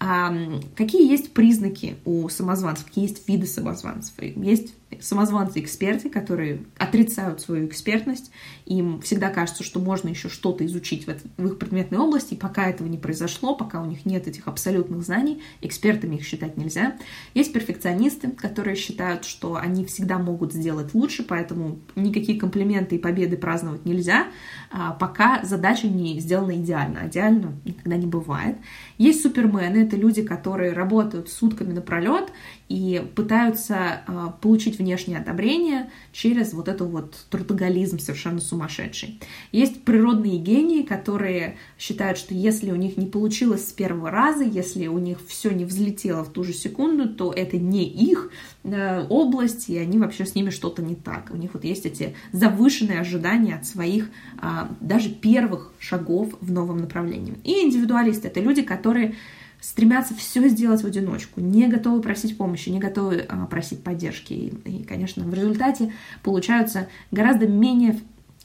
А, 0.00 0.34
какие 0.76 1.08
есть 1.08 1.32
признаки 1.32 1.96
у 2.04 2.28
самозванцев, 2.28 2.86
какие 2.86 3.04
есть 3.04 3.26
виды 3.28 3.46
самозванцев? 3.46 4.14
Есть 4.20 4.74
самозванцы-эксперты, 5.00 6.08
которые 6.10 6.64
отрицают 6.78 7.40
свою 7.40 7.66
экспертность, 7.66 8.30
им 8.66 9.00
всегда 9.00 9.30
кажется, 9.30 9.62
что 9.62 9.80
можно 9.80 10.08
еще 10.08 10.28
что-то 10.28 10.64
изучить 10.66 11.06
в, 11.06 11.46
их 11.46 11.58
предметной 11.58 11.98
области, 11.98 12.34
и 12.34 12.36
пока 12.36 12.68
этого 12.68 12.88
не 12.88 12.98
произошло, 12.98 13.54
пока 13.54 13.82
у 13.82 13.86
них 13.86 14.06
нет 14.06 14.26
этих 14.26 14.48
абсолютных 14.48 15.02
знаний, 15.02 15.42
экспертами 15.60 16.16
их 16.16 16.24
считать 16.24 16.56
нельзя. 16.56 16.96
Есть 17.34 17.52
перфекционисты, 17.52 18.30
которые 18.30 18.76
считают, 18.76 19.24
что 19.24 19.56
они 19.56 19.84
всегда 19.84 20.18
могут 20.18 20.52
сделать 20.52 20.94
лучше, 20.94 21.22
поэтому 21.22 21.78
никакие 21.94 22.38
комплименты 22.38 22.96
и 22.96 22.98
победы 22.98 23.36
праздновать 23.36 23.84
нельзя, 23.84 24.28
а 24.70 24.92
пока 24.92 25.44
задача 25.44 25.88
не 25.88 26.18
сделана 26.20 26.52
идеально. 26.56 27.06
Идеально 27.06 27.52
никогда 27.64 27.96
не 27.96 28.06
бывает. 28.06 28.56
Есть 28.98 29.22
супермены, 29.22 29.78
это 29.78 29.96
люди, 29.96 30.22
которые 30.22 30.72
работают 30.72 31.30
сутками 31.30 31.72
напролет 31.72 32.32
и 32.68 33.02
пытаются 33.14 34.02
э, 34.06 34.26
получить 34.42 34.78
внешнее 34.78 35.18
одобрение 35.18 35.90
через 36.12 36.52
вот 36.52 36.68
эту 36.68 36.86
вот 36.86 37.14
трудоголизм 37.30 37.98
совершенно 38.00 38.40
сумасшедший. 38.40 39.20
Есть 39.52 39.84
природные 39.84 40.38
гении, 40.38 40.82
которые 40.82 41.56
считают, 41.78 42.18
что 42.18 42.34
если 42.34 42.72
у 42.72 42.76
них 42.76 42.96
не 42.96 43.06
получилось 43.06 43.68
с 43.68 43.72
первого 43.72 44.10
раза, 44.10 44.42
если 44.42 44.88
у 44.88 44.98
них 44.98 45.18
все 45.26 45.50
не 45.50 45.64
взлетело 45.64 46.24
в 46.24 46.32
ту 46.32 46.42
же 46.42 46.52
секунду, 46.52 47.08
то 47.08 47.32
это 47.32 47.56
не 47.56 47.88
их 47.88 48.30
э, 48.64 49.06
область, 49.08 49.68
и 49.70 49.78
они 49.78 49.98
вообще 49.98 50.26
с 50.26 50.34
ними 50.34 50.50
что-то 50.50 50.82
не 50.82 50.96
так. 50.96 51.30
У 51.30 51.36
них 51.36 51.54
вот 51.54 51.64
есть 51.64 51.86
эти 51.86 52.16
завышенные 52.32 53.00
ожидания 53.00 53.54
от 53.54 53.64
своих 53.64 54.10
э, 54.42 54.46
даже 54.80 55.08
первых 55.08 55.72
шагов 55.78 56.34
в 56.40 56.50
новом 56.50 56.78
направлении. 56.78 57.34
И 57.44 57.64
индивидуалисты— 57.64 58.28
это 58.28 58.40
люди, 58.40 58.62
которые 58.62 59.14
стремятся 59.60 60.14
все 60.14 60.48
сделать 60.48 60.82
в 60.82 60.86
одиночку, 60.86 61.40
не 61.40 61.66
готовы 61.66 62.00
просить 62.00 62.36
помощи, 62.36 62.68
не 62.68 62.78
готовы 62.78 63.26
а, 63.28 63.46
просить 63.46 63.82
поддержки. 63.82 64.32
И, 64.32 64.46
и, 64.64 64.84
конечно, 64.84 65.24
в 65.24 65.34
результате 65.34 65.92
получаются 66.22 66.88
гораздо 67.10 67.46
менее 67.48 67.98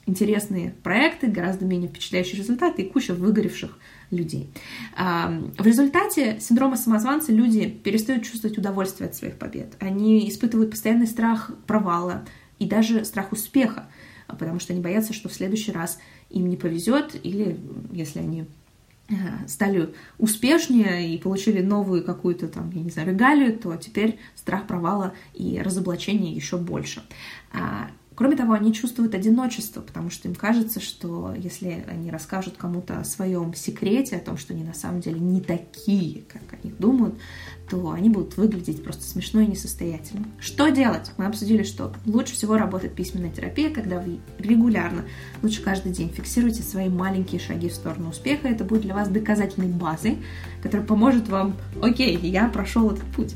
интересные 0.05 0.73
проекты, 0.83 1.27
гораздо 1.27 1.65
менее 1.65 1.89
впечатляющие 1.89 2.37
результаты 2.37 2.81
и 2.81 2.89
куча 2.89 3.13
выгоревших 3.13 3.77
людей. 4.11 4.49
А, 4.95 5.31
в 5.57 5.65
результате 5.65 6.39
синдрома 6.39 6.77
самозванца 6.77 7.31
люди 7.31 7.67
перестают 7.69 8.23
чувствовать 8.23 8.57
удовольствие 8.57 9.09
от 9.09 9.15
своих 9.15 9.35
побед. 9.35 9.75
Они 9.79 10.27
испытывают 10.29 10.71
постоянный 10.71 11.07
страх 11.07 11.51
провала 11.67 12.25
и 12.59 12.65
даже 12.65 13.05
страх 13.05 13.31
успеха, 13.31 13.87
потому 14.35 14.59
что 14.59 14.73
они 14.73 14.81
боятся, 14.81 15.13
что 15.13 15.29
в 15.29 15.33
следующий 15.33 15.71
раз 15.71 15.99
им 16.29 16.47
не 16.47 16.57
повезет, 16.57 17.15
или 17.23 17.57
если 17.91 18.19
они 18.19 18.45
Э, 19.09 19.47
стали 19.47 19.93
успешнее 20.17 21.13
и 21.13 21.17
получили 21.17 21.61
новую 21.61 22.05
какую-то 22.05 22.47
там, 22.47 22.71
я 22.71 22.81
не 22.81 22.89
знаю, 22.89 23.09
регалию, 23.09 23.57
то 23.57 23.75
теперь 23.75 24.17
страх 24.33 24.65
провала 24.65 25.13
и 25.33 25.61
разоблачения 25.61 26.33
еще 26.33 26.57
больше. 26.57 27.03
А, 27.51 27.89
кроме 28.15 28.37
того, 28.37 28.53
они 28.53 28.73
чувствуют 28.73 29.13
одиночество, 29.13 29.81
потому 29.81 30.09
что 30.09 30.29
им 30.29 30.35
кажется, 30.35 30.79
что 30.79 31.35
если 31.37 31.85
они 31.89 32.11
расскажут 32.11 32.55
кому-то 32.57 33.01
о 33.01 33.03
своем 33.03 33.53
секрете, 33.53 34.15
о 34.15 34.21
том, 34.21 34.37
что 34.37 34.53
они 34.53 34.63
на 34.63 34.73
самом 34.73 35.01
деле 35.01 35.19
не 35.19 35.41
такие, 35.41 36.23
как 36.29 36.57
они 36.63 36.71
думают, 36.71 37.15
то 37.69 37.91
они 37.91 38.09
будут 38.09 38.37
выглядеть 38.37 38.83
просто 38.83 39.03
смешно 39.03 39.41
и 39.41 39.47
несостоятельно. 39.47 40.25
Что 40.39 40.69
делать? 40.69 41.11
Мы 41.17 41.25
обсудили, 41.25 41.63
что 41.63 41.93
лучше 42.05 42.33
всего 42.33 42.57
работает 42.57 42.93
письменная 42.93 43.31
терапия, 43.31 43.69
когда 43.69 43.99
вы 43.99 44.19
регулярно, 44.37 45.05
лучше 45.41 45.61
каждый 45.61 45.91
день 45.91 46.09
фиксируете 46.09 46.61
свои 46.61 46.89
маленькие 46.89 47.39
шаги 47.39 47.69
в 47.69 47.73
сторону 47.73 48.09
успеха. 48.09 48.47
Это 48.47 48.63
будет 48.63 48.81
для 48.81 48.93
вас 48.93 49.07
доказательной 49.07 49.69
базой, 49.69 50.19
которая 50.61 50.85
поможет 50.85 51.29
вам, 51.29 51.55
окей, 51.81 52.17
я 52.17 52.47
прошел 52.49 52.91
этот 52.91 53.05
путь. 53.05 53.35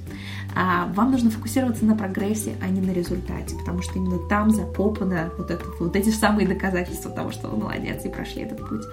А 0.55 0.87
вам 0.93 1.11
нужно 1.11 1.29
фокусироваться 1.29 1.85
на 1.85 1.95
прогрессе, 1.95 2.55
а 2.61 2.67
не 2.67 2.81
на 2.81 2.91
результате, 2.91 3.55
потому 3.57 3.81
что 3.81 3.93
именно 3.95 4.19
там 4.27 4.51
закопано 4.51 5.31
вот, 5.37 5.51
это, 5.51 5.63
вот 5.79 5.95
эти 5.95 6.09
самые 6.09 6.47
доказательства 6.47 7.11
того, 7.11 7.31
что 7.31 7.47
вы 7.47 7.57
молодец 7.57 8.03
и 8.05 8.09
прошли 8.09 8.41
этот 8.41 8.67
путь. 8.67 8.83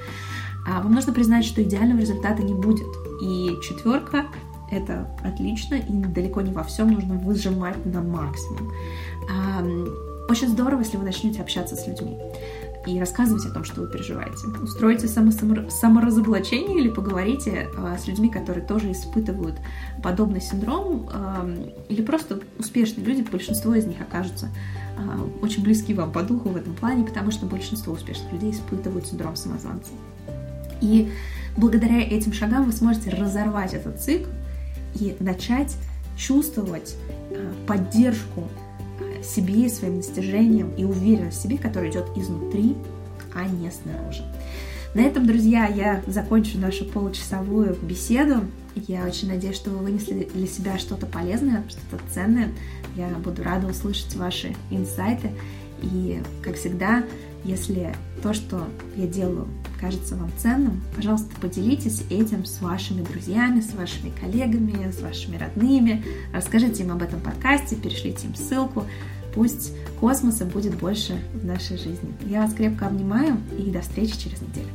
А 0.67 0.81
вам 0.81 0.95
нужно 0.95 1.13
признать, 1.13 1.45
что 1.45 1.63
идеального 1.63 2.01
результата 2.01 2.43
не 2.43 2.55
будет. 2.55 2.87
И 3.21 3.51
четверка 3.63 4.27
это 4.75 5.09
отлично, 5.25 5.75
и 5.75 5.93
далеко 5.93 6.41
не 6.41 6.53
во 6.53 6.63
всем 6.63 6.91
нужно 6.93 7.15
выжимать 7.15 7.85
на 7.87 8.03
максимум. 8.03 8.73
Очень 10.29 10.49
здорово, 10.49 10.81
если 10.81 10.97
вы 10.97 11.05
начнете 11.05 11.43
общаться 11.43 11.77
с 11.77 11.87
людьми 11.87 12.19
и 12.87 13.01
рассказывать 13.01 13.45
о 13.47 13.51
том, 13.51 13.65
что 13.65 13.81
вы 13.83 13.89
переживаете. 13.89 14.47
Устроите 14.63 15.09
само 15.09 15.31
саморазоблачение 15.71 16.81
или 16.81 16.91
поговорите 16.91 17.69
э, 17.75 17.97
с 17.99 18.07
людьми, 18.07 18.29
которые 18.29 18.67
тоже 18.67 18.93
испытывают 18.93 19.57
подобный 20.03 20.41
синдром, 20.41 21.09
или 21.89 22.03
просто 22.03 22.41
успешные 22.59 23.07
люди, 23.07 23.23
большинство 23.23 23.75
из 23.75 23.87
них 23.87 24.01
окажутся 24.01 24.51
э, 24.99 25.01
очень 25.43 25.63
близки 25.63 25.95
вам 25.95 26.13
по 26.13 26.23
духу 26.23 26.51
в 26.51 26.57
этом 26.57 26.75
плане, 26.75 27.05
потому 27.05 27.31
что 27.31 27.47
большинство 27.47 27.95
успешных 27.95 28.33
людей 28.33 28.51
испытывают 28.51 29.07
синдром 29.07 29.37
самозванца. 29.37 29.93
И 30.81 31.11
благодаря 31.57 32.01
этим 32.03 32.33
шагам 32.33 32.65
вы 32.65 32.73
сможете 32.73 33.11
разорвать 33.11 33.73
этот 33.73 34.01
цикл 34.01 34.29
и 34.95 35.17
начать 35.21 35.77
чувствовать 36.17 36.97
э, 37.31 37.53
поддержку 37.67 38.49
э, 39.01 39.23
себе, 39.23 39.69
своим 39.69 39.99
достижениям 39.99 40.71
и 40.77 40.85
уверенность 40.85 41.39
в 41.39 41.43
себе, 41.43 41.59
которая 41.59 41.91
идет 41.91 42.07
изнутри, 42.17 42.77
а 43.35 43.47
не 43.47 43.71
снаружи. 43.71 44.25
На 44.95 45.01
этом, 45.01 45.27
друзья, 45.27 45.67
я 45.67 46.03
закончу 46.07 46.59
нашу 46.59 46.85
получасовую 46.85 47.77
беседу. 47.83 48.43
Я 48.77 49.05
очень 49.05 49.29
надеюсь, 49.29 49.57
что 49.57 49.71
вы 49.71 49.79
вынесли 49.79 50.29
для 50.33 50.47
себя 50.47 50.79
что-то 50.79 51.07
полезное, 51.07 51.65
что-то 51.69 52.03
ценное. 52.13 52.51
Я 52.97 53.09
буду 53.09 53.43
рада 53.43 53.67
услышать 53.67 54.15
ваши 54.15 54.55
инсайты. 54.71 55.33
И, 55.83 56.23
как 56.43 56.55
всегда, 56.55 57.03
если 57.45 57.95
то, 58.23 58.33
что 58.33 58.67
я 58.97 59.07
делаю, 59.07 59.47
кажется 59.81 60.17
вам 60.17 60.31
ценным, 60.39 60.83
пожалуйста, 60.97 61.29
поделитесь 61.41 62.05
этим 62.11 62.45
с 62.45 62.61
вашими 62.61 63.03
друзьями, 63.03 63.61
с 63.61 63.75
вашими 63.75 64.11
коллегами, 64.19 64.91
с 64.91 65.01
вашими 65.01 65.37
родными. 65.37 66.05
Расскажите 66.33 66.83
им 66.85 66.93
об 66.93 67.03
этом 67.03 67.21
подкасте, 67.21 67.77
перешлите 67.77 68.27
им 68.27 68.35
ссылку. 68.35 68.87
Пусть 69.35 69.73
космоса 70.01 70.45
будет 70.45 70.75
больше 70.79 71.21
в 71.35 71.45
нашей 71.45 71.77
жизни. 71.77 72.15
Я 72.27 72.43
вас 72.43 72.55
крепко 72.55 72.87
обнимаю 72.87 73.37
и 73.59 73.71
до 73.71 73.81
встречи 73.81 74.19
через 74.19 74.41
неделю. 74.41 74.69